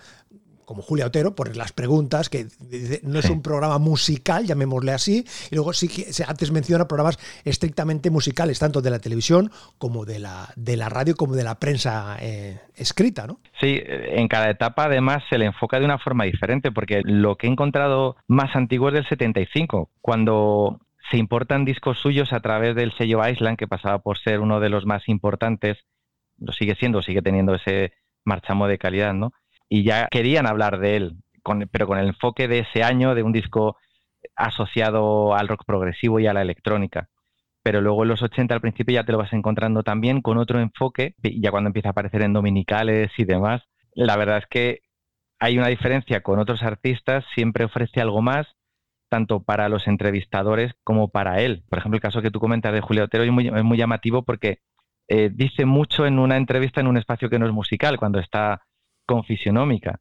[0.65, 2.47] como Julia Otero, por las preguntas, que
[3.03, 8.09] no es un programa musical, llamémosle así, y luego sí que antes menciona programas estrictamente
[8.09, 12.17] musicales, tanto de la televisión como de la, de la radio, como de la prensa
[12.19, 13.39] eh, escrita, ¿no?
[13.59, 17.47] Sí, en cada etapa además se le enfoca de una forma diferente, porque lo que
[17.47, 20.79] he encontrado más antiguo es del 75, cuando
[21.11, 24.69] se importan discos suyos a través del sello Island, que pasaba por ser uno de
[24.69, 25.77] los más importantes,
[26.37, 27.93] lo sigue siendo, sigue teniendo ese
[28.23, 29.31] marchamo de calidad, ¿no?
[29.69, 31.15] Y ya querían hablar de él,
[31.71, 33.77] pero con el enfoque de ese año, de un disco
[34.35, 37.09] asociado al rock progresivo y a la electrónica.
[37.63, 40.59] Pero luego en los 80 al principio ya te lo vas encontrando también con otro
[40.59, 43.63] enfoque, ya cuando empieza a aparecer en dominicales y demás.
[43.93, 44.81] La verdad es que
[45.39, 48.47] hay una diferencia con otros artistas, siempre ofrece algo más,
[49.09, 51.63] tanto para los entrevistadores como para él.
[51.69, 54.59] Por ejemplo, el caso que tú comentas de Julio Otero es muy, llamativo porque
[55.07, 58.61] eh, dice mucho en una entrevista en un espacio que no es musical, cuando está
[59.05, 59.99] con fisionómica.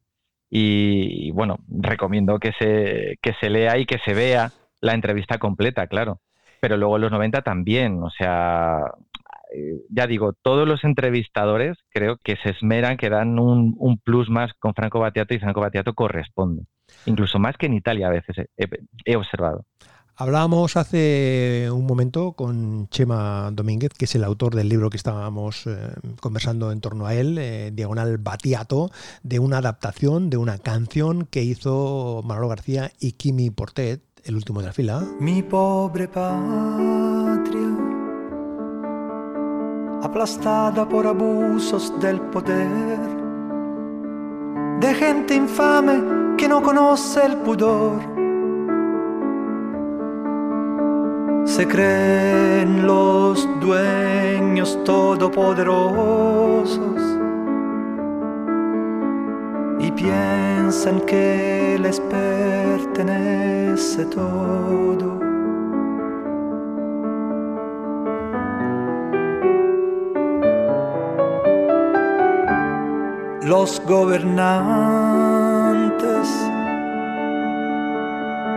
[0.50, 5.86] Y, bueno, recomiendo que se, que se lea y que se vea la entrevista completa,
[5.86, 6.20] claro.
[6.60, 8.80] Pero luego en los 90 también, o sea,
[9.54, 14.30] eh, ya digo, todos los entrevistadores creo que se esmeran, que dan un, un plus
[14.30, 16.64] más con Franco Battiato y Franco Battiato corresponde.
[17.06, 18.48] Incluso más que en Italia a veces
[19.04, 19.64] he observado.
[20.16, 25.66] Hablábamos hace un momento con Chema Domínguez, que es el autor del libro que estábamos
[25.66, 28.92] eh, conversando en torno a él, eh, Diagonal Batiato,
[29.24, 34.60] de una adaptación de una canción que hizo Manolo García y Kimi Portet, el último
[34.60, 35.04] de la fila.
[35.18, 37.76] Mi pobre patria,
[40.00, 43.00] aplastada por abusos del poder,
[44.78, 48.23] de gente infame que no conoce el pudor
[51.44, 57.02] se creen los dueños todopoderosos
[59.78, 65.20] y piensan que les pertenece todo.
[73.42, 76.53] Los gobernantes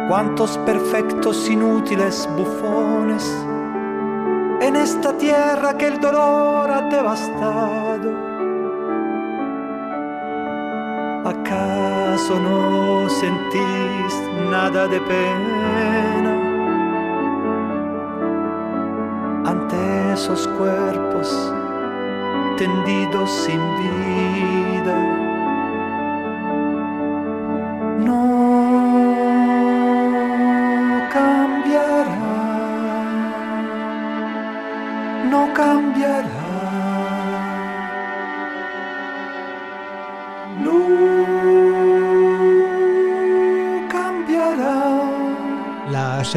[0.08, 3.24] cuántos perfectos inútiles bufones
[4.62, 8.28] en esta tierra que el dolor ha devastado.
[11.26, 14.14] ¿Acaso no sentís
[14.50, 16.34] nada de pena
[19.46, 21.54] ante esos cuerpos
[22.58, 25.27] tendidos sin vida?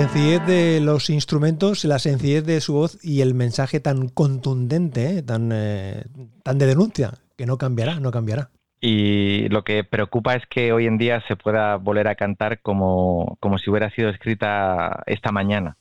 [0.09, 5.23] Sencillez de los instrumentos, la sencillez de su voz y el mensaje tan contundente, eh,
[5.23, 6.05] tan, eh,
[6.43, 8.49] tan de denuncia, que no cambiará, no cambiará.
[8.81, 13.37] Y lo que preocupa es que hoy en día se pueda volver a cantar como,
[13.41, 15.77] como si hubiera sido escrita esta mañana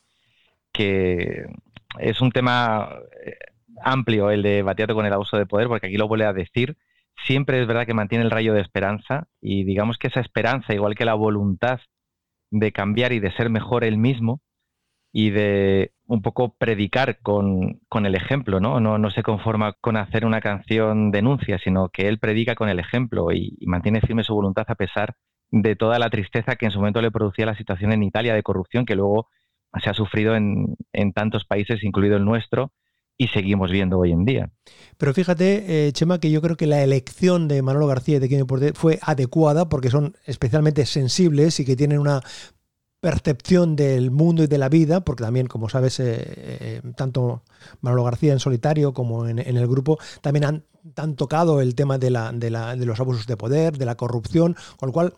[0.72, 1.46] que
[1.98, 2.90] es un tema
[3.24, 3.38] eh,
[3.82, 6.76] amplio el de Batiato con el abuso de poder, porque aquí lo vuelve a decir,
[7.26, 10.94] siempre es verdad que mantiene el rayo de esperanza y digamos que esa esperanza, igual
[10.94, 11.80] que la voluntad
[12.50, 14.40] de cambiar y de ser mejor él mismo
[15.12, 18.80] y de un poco predicar con, el ejemplo, ¿no?
[18.80, 18.98] ¿no?
[18.98, 19.10] ¿no?
[19.10, 23.56] se conforma con hacer una canción denuncia, sino que él predica con el ejemplo y,
[23.60, 25.16] y mantiene firme su voluntad a pesar
[25.50, 28.42] de toda la tristeza que en su momento le producía la situación en Italia de
[28.42, 29.28] corrupción que luego
[29.82, 32.72] se ha sufrido en, en tantos países, incluido el nuestro,
[33.20, 34.50] y seguimos viendo hoy en día.
[34.96, 38.30] Pero fíjate, eh, Chema, que yo creo que la elección de Manolo García y de
[38.30, 42.22] Kine Porter fue adecuada porque son especialmente sensibles y que tienen una
[43.00, 47.42] percepción del mundo y de la vida, porque también, como sabes, eh, eh, tanto
[47.82, 52.32] Manolo García en solitario como en, el grupo también han, tocado el tema de, la,
[52.32, 55.14] de, la, de, los abusos de poder, de la corrupción, con lo cual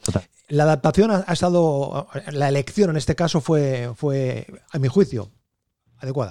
[0.49, 5.31] la adaptación ha, estado, la elección en este caso fue, fue a mi juicio,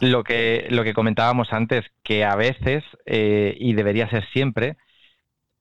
[0.02, 4.78] Lo que, lo que comentábamos antes, que a veces, eh, y debería ser siempre,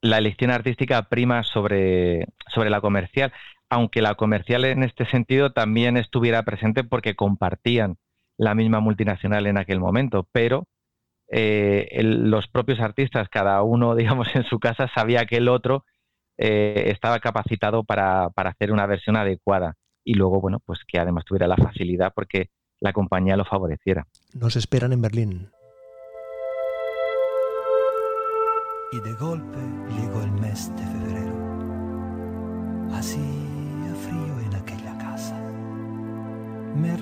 [0.00, 3.32] la elección artística prima sobre, sobre la comercial
[3.70, 7.96] aunque la comercial en este sentido también estuviera presente porque compartían
[8.36, 10.66] la misma multinacional en aquel momento, pero
[11.28, 15.84] eh, los propios artistas, cada uno, digamos, en su casa sabía que el otro
[16.36, 19.76] eh, estaba capacitado para, hacer una versión adecuada.
[20.02, 22.48] Y luego, bueno, pues que además tuviera la facilidad porque
[22.80, 24.06] la compañía lo favoreciera.
[24.34, 25.50] Nos esperan en Berlín.
[28.92, 29.58] Y de golpe
[30.00, 31.30] llegó el mes de febrero.
[32.92, 33.40] Así
[36.80, 36.96] me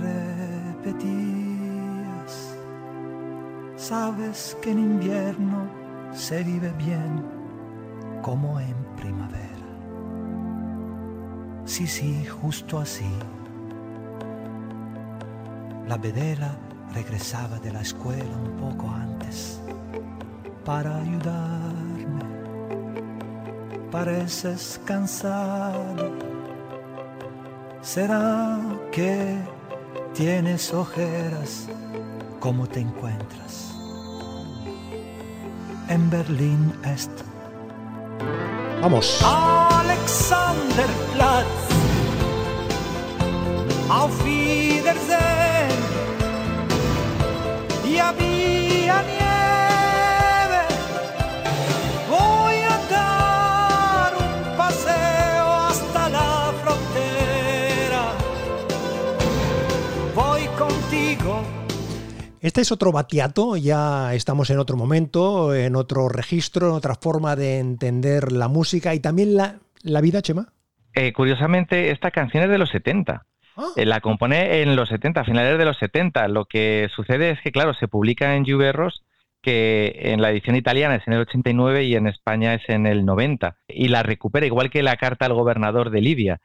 [0.75, 1.05] repetías,
[3.77, 5.69] sabes que en invierno
[6.13, 7.25] se vive bien
[8.23, 9.45] como en primavera.
[11.65, 13.09] Sí, sí, justo así.
[15.89, 16.57] La vedela
[16.95, 19.61] regresaba de la escuela un poco antes
[20.65, 22.23] para ayudarme.
[23.91, 26.13] Pareces cansado.
[27.81, 28.61] ¿Será
[28.93, 29.39] que
[30.19, 31.69] Tienes ojeras,
[32.41, 33.73] ¿cómo te encuentras?
[35.89, 37.13] En Berlín Est.
[38.83, 39.23] Vamos.
[39.23, 41.47] Alexanderplatz.
[43.89, 45.38] Auf Wiedersehen.
[47.99, 48.49] Y había
[62.41, 67.35] Este es otro batiato, ya estamos en otro momento, en otro registro, en otra forma
[67.35, 70.53] de entender la música y también la, la vida, Chema.
[70.95, 73.27] Eh, curiosamente, esta canción es de los 70.
[73.59, 73.73] Ah.
[73.77, 76.29] Eh, la compone en los 70, finales de los 70.
[76.29, 79.05] Lo que sucede es que, claro, se publica en Juberros,
[79.43, 83.05] que en la edición italiana es en el 89 y en España es en el
[83.05, 83.57] 90.
[83.67, 86.41] Y la recupera, igual que la carta al gobernador de Libia.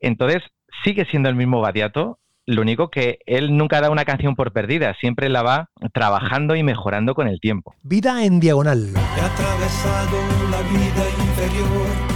[0.00, 0.42] Entonces,
[0.82, 4.94] sigue siendo el mismo Batiato, lo único que él nunca da una canción por perdida,
[5.00, 7.74] siempre la va trabajando y mejorando con el tiempo.
[7.82, 8.92] Vida en diagonal.
[8.94, 10.18] He atravesado
[10.50, 12.13] la vida inferior,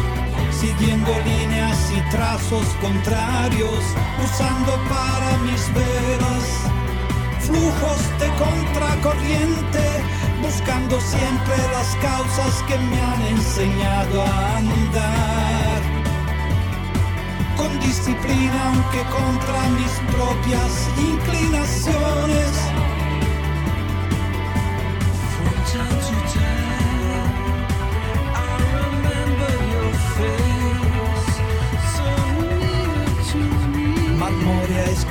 [0.61, 3.84] siguiendo líneas y trazos contrarios,
[4.24, 6.46] usando para mis velas
[7.40, 9.84] flujos de contracorriente,
[10.42, 15.80] buscando siempre las causas que me han enseñado a andar
[17.56, 22.52] con disciplina aunque contra mis propias inclinaciones.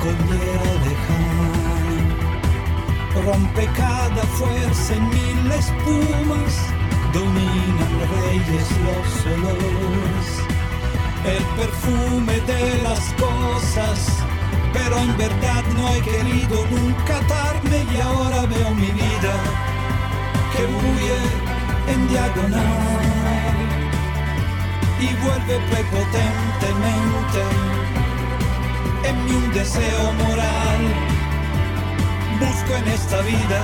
[0.08, 1.50] Escollera lejana,
[3.26, 6.54] rompe cada fuerza en mil espumas,
[7.14, 10.28] dominan reyes los olores.
[11.26, 14.00] El perfume de las cosas,
[14.72, 19.36] pero en verdad no he querido nunca atarme y ahora veo mi vida
[20.54, 21.20] que huye
[21.94, 23.58] en diagonal
[25.02, 27.42] y vuelve prepotentemente
[29.08, 30.82] en mi un deseo moral.
[32.40, 33.62] Busco en esta vida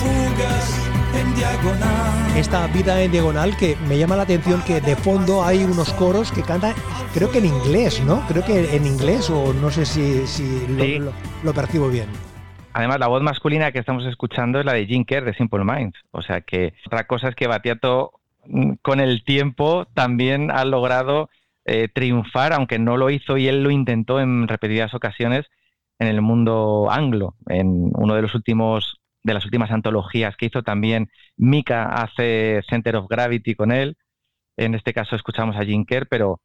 [0.00, 2.36] fugas en diagonal.
[2.36, 6.32] Esta vida en diagonal que me llama la atención que de fondo hay unos coros
[6.32, 6.74] que cantan,
[7.12, 8.26] creo que en inglés, ¿no?
[8.26, 10.24] Creo que en inglés o no sé si,
[11.42, 12.06] lo, percibo bien.
[12.72, 15.98] Además, la voz masculina que estamos escuchando es la de Jim Kerr de Simple Minds.
[16.12, 18.12] O sea que otra cosa es que Batiato
[18.46, 21.28] mm, con el tiempo también ha logrado
[21.64, 25.46] eh, triunfar, aunque no lo hizo y él lo intentó en repetidas ocasiones,
[25.98, 27.36] en el mundo anglo.
[27.48, 32.96] En uno de los últimos de las últimas antologías que hizo también Mika hace Center
[32.96, 33.98] of Gravity con él.
[34.56, 36.40] En este caso escuchamos a Jim Kerr, pero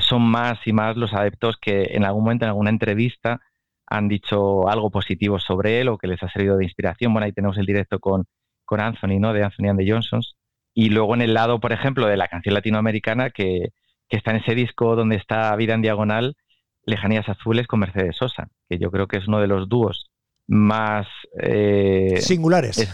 [0.00, 3.40] son más y más los adeptos que en algún momento, en alguna entrevista,
[3.86, 7.12] han dicho algo positivo sobre él o que les ha servido de inspiración.
[7.12, 8.26] Bueno, ahí tenemos el directo con,
[8.64, 9.32] con Anthony, ¿no?
[9.32, 10.36] De Anthony and the Johnsons.
[10.74, 13.70] Y luego en el lado, por ejemplo, de la canción latinoamericana, que,
[14.10, 16.36] que está en ese disco donde está Vida en Diagonal,
[16.84, 20.10] Lejanías Azules con Mercedes Sosa, que yo creo que es uno de los dúos
[20.46, 21.06] más
[21.40, 22.92] eh, singulares.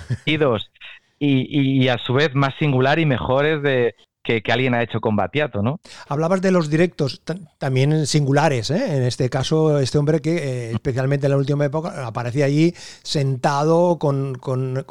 [1.19, 3.95] y, y, a su vez más singular y mejores de,
[4.27, 5.81] que, alguien ha hecho con Batiato, ¿no?
[6.09, 7.23] Hablabas de los directos,
[7.59, 8.97] también singulares, ¿eh?
[8.97, 13.99] En este caso, este hombre que, eh, especialmente en la última época, aparecía allí sentado
[13.99, 14.37] con,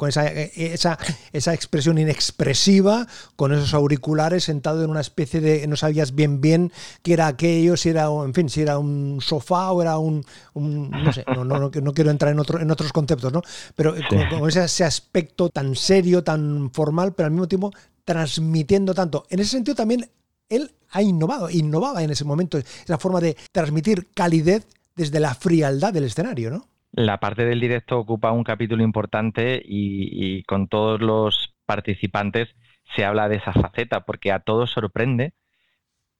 [0.08, 0.98] esa, esa,
[1.32, 3.06] esa, expresión inexpresiva,
[3.36, 5.66] con esos auriculares, sentado en una especie de...
[5.66, 6.72] No sabías bien bien
[7.02, 10.24] qué era aquello, si era, en fin, si era un sofá o era un...
[10.54, 13.42] no sé, no, no, no, quiero entrar en, otro, en otros conceptos, ¿no?
[13.74, 17.72] Pero con, ese, ese aspecto tan serio, tan formal, pero al mismo tiempo
[18.06, 19.26] transmitiendo tanto.
[19.28, 20.08] En ese sentido también
[20.48, 25.92] él ha innovado, innovaba en ese momento esa forma de transmitir calidez desde la frialdad
[25.92, 26.68] del escenario, ¿no?
[26.92, 32.48] La parte del directo ocupa un capítulo importante y, con todos los participantes
[32.94, 35.34] se habla de esa faceta, porque a todos sorprende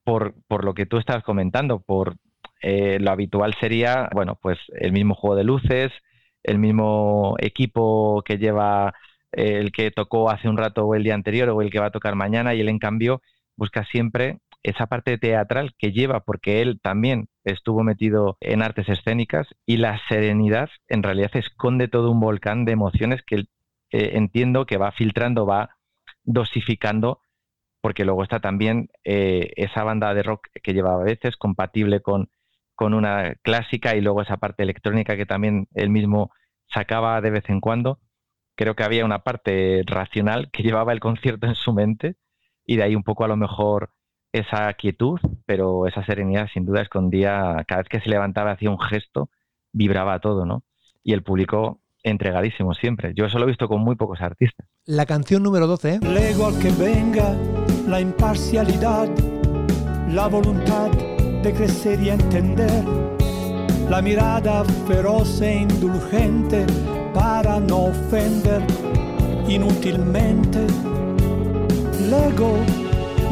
[0.04, 2.16] por, por lo que tú estabas comentando, por
[2.60, 5.92] eh, lo habitual sería, bueno, pues el mismo juego de luces,
[6.42, 8.92] el mismo equipo que lleva
[9.36, 11.90] el que tocó hace un rato o el día anterior o el que va a
[11.90, 13.20] tocar mañana y él en cambio
[13.54, 19.46] busca siempre esa parte teatral que lleva porque él también estuvo metido en artes escénicas
[19.66, 23.48] y la serenidad en realidad esconde todo un volcán de emociones que él,
[23.92, 25.76] eh, entiendo que va filtrando, va
[26.24, 27.20] dosificando
[27.82, 32.30] porque luego está también eh, esa banda de rock que lleva a veces compatible con,
[32.74, 36.32] con una clásica y luego esa parte electrónica que también él mismo
[36.68, 38.00] sacaba de vez en cuando
[38.56, 42.16] creo que había una parte racional que llevaba el concierto en su mente
[42.64, 43.90] y de ahí un poco a lo mejor
[44.32, 48.80] esa quietud, pero esa serenidad sin duda escondía, cada vez que se levantaba hacía un
[48.80, 49.30] gesto,
[49.72, 50.64] vibraba todo, ¿no?
[51.02, 53.12] Y el público entregadísimo siempre.
[53.14, 54.66] Yo eso lo he visto con muy pocos artistas.
[54.84, 55.94] La canción número 12.
[55.94, 56.00] ¿eh?
[56.02, 57.34] Lego al que venga
[57.88, 59.08] la imparcialidad,
[60.08, 62.84] la voluntad de crecer y entender,
[63.88, 66.66] la mirada feroz e indulgente
[67.16, 68.60] para no ofender
[69.48, 70.66] inútilmente.
[72.10, 72.58] Lego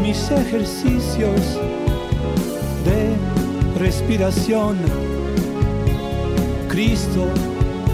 [0.00, 1.60] mis ejercicios
[2.86, 3.14] de
[3.78, 4.78] respiración.
[6.68, 7.26] Cristo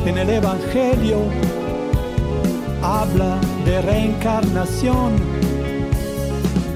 [0.07, 1.19] en el Evangelio
[2.83, 5.17] habla de reencarnación.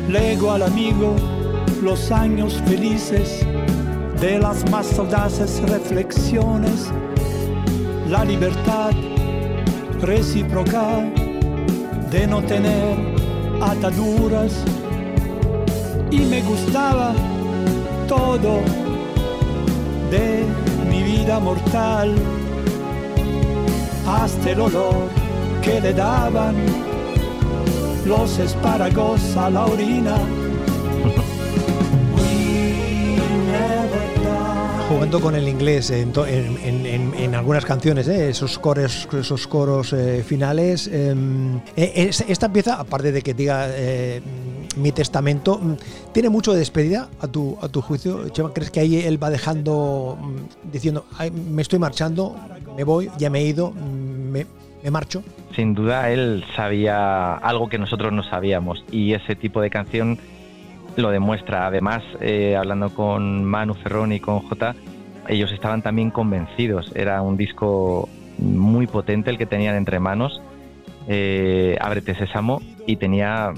[0.08, 1.14] Lego al amigo
[1.82, 3.46] los años felices
[4.20, 6.90] de las más audaces reflexiones
[8.08, 8.90] la libertad
[10.00, 11.00] recíproca
[12.10, 12.96] de no tener
[13.60, 14.52] ataduras.
[16.10, 17.12] Y me gustaba
[18.06, 18.60] todo
[20.10, 20.44] de
[20.88, 22.14] mi vida mortal
[24.06, 25.08] hasta el olor
[25.62, 26.54] que le daban
[28.06, 30.16] los espárragos a la orina
[35.20, 38.30] con el inglés en, algunas canciones, ¿eh?
[38.30, 40.88] esos coros, esos coros eh, finales.
[40.88, 44.22] Em, e, esta pieza, aparte de que diga eh,
[44.76, 45.74] mi testamento, mm,
[46.12, 48.24] tiene mucho de despedida a tu, a tu juicio.
[48.52, 51.06] ¿crees que ahí él va dejando, mm, diciendo,
[51.50, 52.36] me estoy marchando,
[52.76, 54.46] me voy, ya me he ido, mm, me,
[54.82, 55.22] me marcho?
[55.54, 60.18] Sin duda, él sabía algo que nosotros no sabíamos y ese tipo de canción
[60.96, 61.66] lo demuestra.
[61.66, 62.02] Además,
[62.56, 64.74] hablando con Manu Ferrón y con J,
[65.28, 66.92] ellos estaban también convencidos.
[66.94, 68.08] Era un disco
[68.38, 70.42] muy potente el que tenían entre manos.
[71.06, 73.52] Eh, Ábrete Sésamo y tenía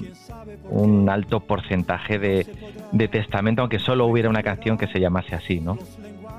[0.71, 5.79] un alto porcentaje de, testamento, aunque solo hubiera una canción que se llamase así, ¿no?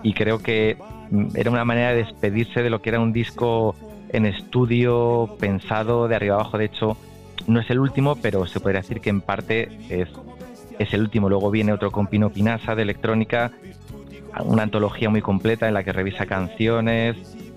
[0.04, 0.78] Y creo que
[1.12, 3.76] mm, era una manera de despedirse de lo que era un disco
[4.10, 6.58] en estudio, pensado de arriba abajo.
[6.58, 6.98] De hecho,
[7.48, 10.10] no es el último, pero se podría decir que en parte es
[10.80, 11.30] es el último.
[11.30, 13.52] Luego viene otro con Pino Pinasa de electrónica,
[14.44, 17.16] una antología muy completa en la que revisa canciones,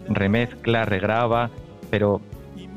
[0.08, 1.50] remezcla, regraba,
[1.90, 2.20] pero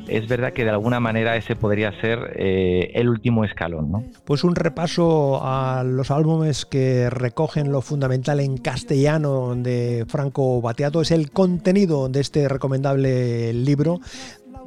[0.07, 3.91] es verdad que de alguna manera ese podría ser eh, el último escalón.
[3.91, 4.03] ¿no?
[4.25, 11.01] Pues un repaso a los álbumes que recogen lo fundamental en castellano de Franco Batiato
[11.01, 13.99] es el contenido de este recomendable libro,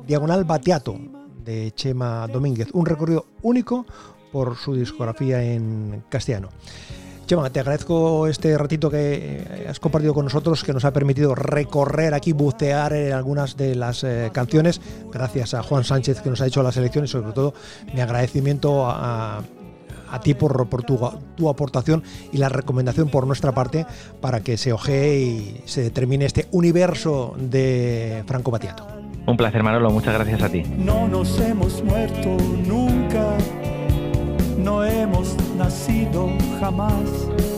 [0.06, 0.96] Diagonal Batiato,
[1.44, 2.68] de Chema Domínguez.
[2.72, 3.86] Un recorrido único
[4.32, 6.48] por su discografía en castellano.
[7.26, 11.34] Chema, te agradezco este ratito que eh, has compartido con nosotros, que nos ha permitido
[11.34, 14.80] recorrer aquí, bucear en algunas de las eh, canciones.
[15.12, 17.52] Gracias a Juan Sánchez que nos ha hecho la selección y sobre todo
[17.92, 19.42] mi agradecimiento a,
[20.08, 21.00] a ti por, por tu,
[21.34, 23.86] tu, aportación y la recomendación por nuestra parte
[24.20, 28.86] para que se ojee y se determine este universo de Franco Batiato.
[29.26, 30.62] Un placer, Manolo, muchas gracias a ti.
[30.62, 32.95] No nos hemos muerto nunca,
[34.66, 37.55] no hemos nacido jamás.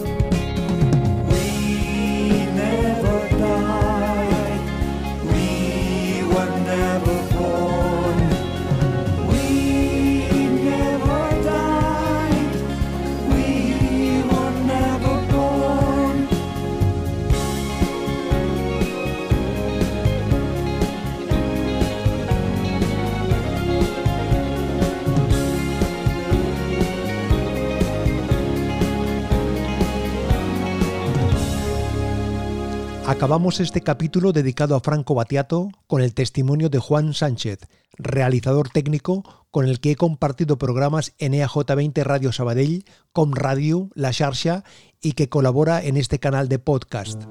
[33.08, 37.60] Acabamos este capítulo dedicado a Franco Batiato con el testimonio de Juan Sánchez,
[37.96, 42.84] realizador técnico con el que he compartido programas en E EAJ20 Radio Sabadell,
[43.14, 44.62] Com Radio, La Xarxa
[45.00, 47.24] y que colabora en este canal de podcast.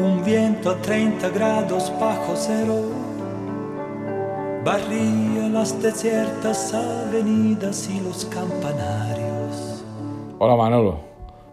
[0.00, 2.90] Un viento a 30 grados bajo cero
[4.64, 9.84] barría las desiertas avenidas y los campanarios.
[10.40, 11.11] Hola Manolo.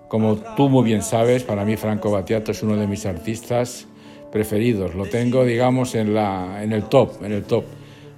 [0.09, 3.85] Como tú muy bien sabes, para mí Franco Battiato es uno de mis artistas
[4.31, 4.95] preferidos.
[4.95, 7.63] Lo tengo, digamos, en, la, en el top, en el top.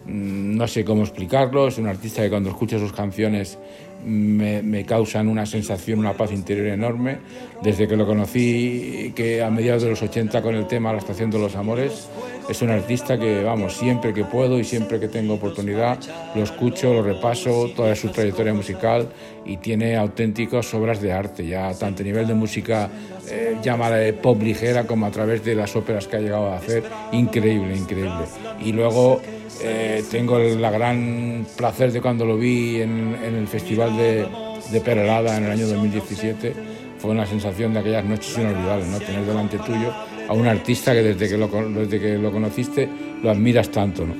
[0.05, 1.67] No sé cómo explicarlo.
[1.67, 3.59] Es un artista que cuando escucho sus canciones
[4.05, 7.17] me, me, causan una sensación, una paz interior enorme.
[7.61, 11.29] Desde que lo conocí, que a mediados de los 80 con el tema La Estación
[11.29, 12.09] de los Amores,
[12.49, 15.99] es un artista que, vamos, siempre que puedo y siempre que tengo oportunidad,
[16.35, 19.07] lo escucho, lo repaso, toda su trayectoria musical
[19.45, 22.89] y tiene auténticas obras de arte, ya tanto a nivel de música
[23.29, 27.75] eh, pop ligera como a través de las óperas que ha llegado a hacer, increíble,
[27.75, 28.25] increíble.
[28.63, 29.21] Y luego
[29.63, 34.27] eh, tengo el gran placer de cuando lo vi en, el Festival de,
[34.71, 36.53] de Perelada en el año 2017,
[36.97, 38.99] fue una sensación de aquellas noches inolvidables, ¿no?
[38.99, 39.91] tener delante tuyo
[40.31, 42.87] a un artista que desde que lo, desde que lo conociste
[43.21, 44.05] lo admiras tanto.
[44.05, 44.13] ¿no?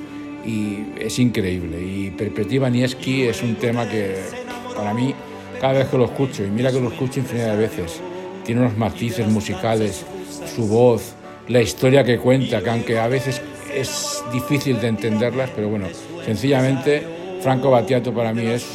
[0.46, 1.82] Y es increíble.
[1.82, 4.18] Y Perspectiva Nieski es un tema que
[4.76, 5.16] para mí,
[5.62, 8.02] cada vez que lo escucho, y mira que lo escucho infinidad de veces,
[8.44, 10.06] tiene unos matices musicales,
[10.54, 11.14] su voz,
[11.48, 13.42] la historia que cuenta, que aunque a veces
[13.74, 15.88] es difícil de entenderlas, pero bueno,
[16.26, 17.04] sencillamente
[17.42, 18.66] Franco Battiato para mí es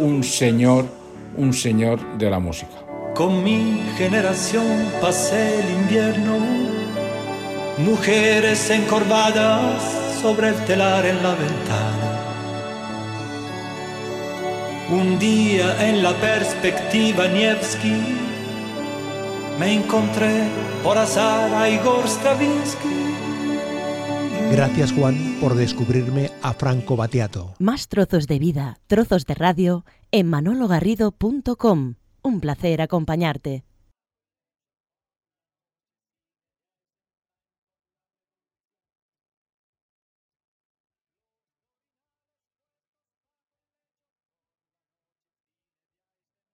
[0.00, 0.84] un señor,
[1.38, 2.84] un señor de la música.
[3.14, 4.66] Con mi generación
[5.00, 6.73] pasé el invierno,
[7.78, 9.82] mujeres encorvadas
[10.20, 12.10] sobre el telar en la ventana.
[14.90, 18.00] Un día en la perspectiva Nievski
[19.58, 20.48] me encontré
[20.82, 23.04] por azar a Igor Stravinsky.
[24.52, 27.54] Gracias Juan por descubrirme a Franco Battiato.
[27.58, 31.94] Más trozos de vida, trozos de radio en manologarrido.com.
[32.22, 33.64] Un placer acompañarte.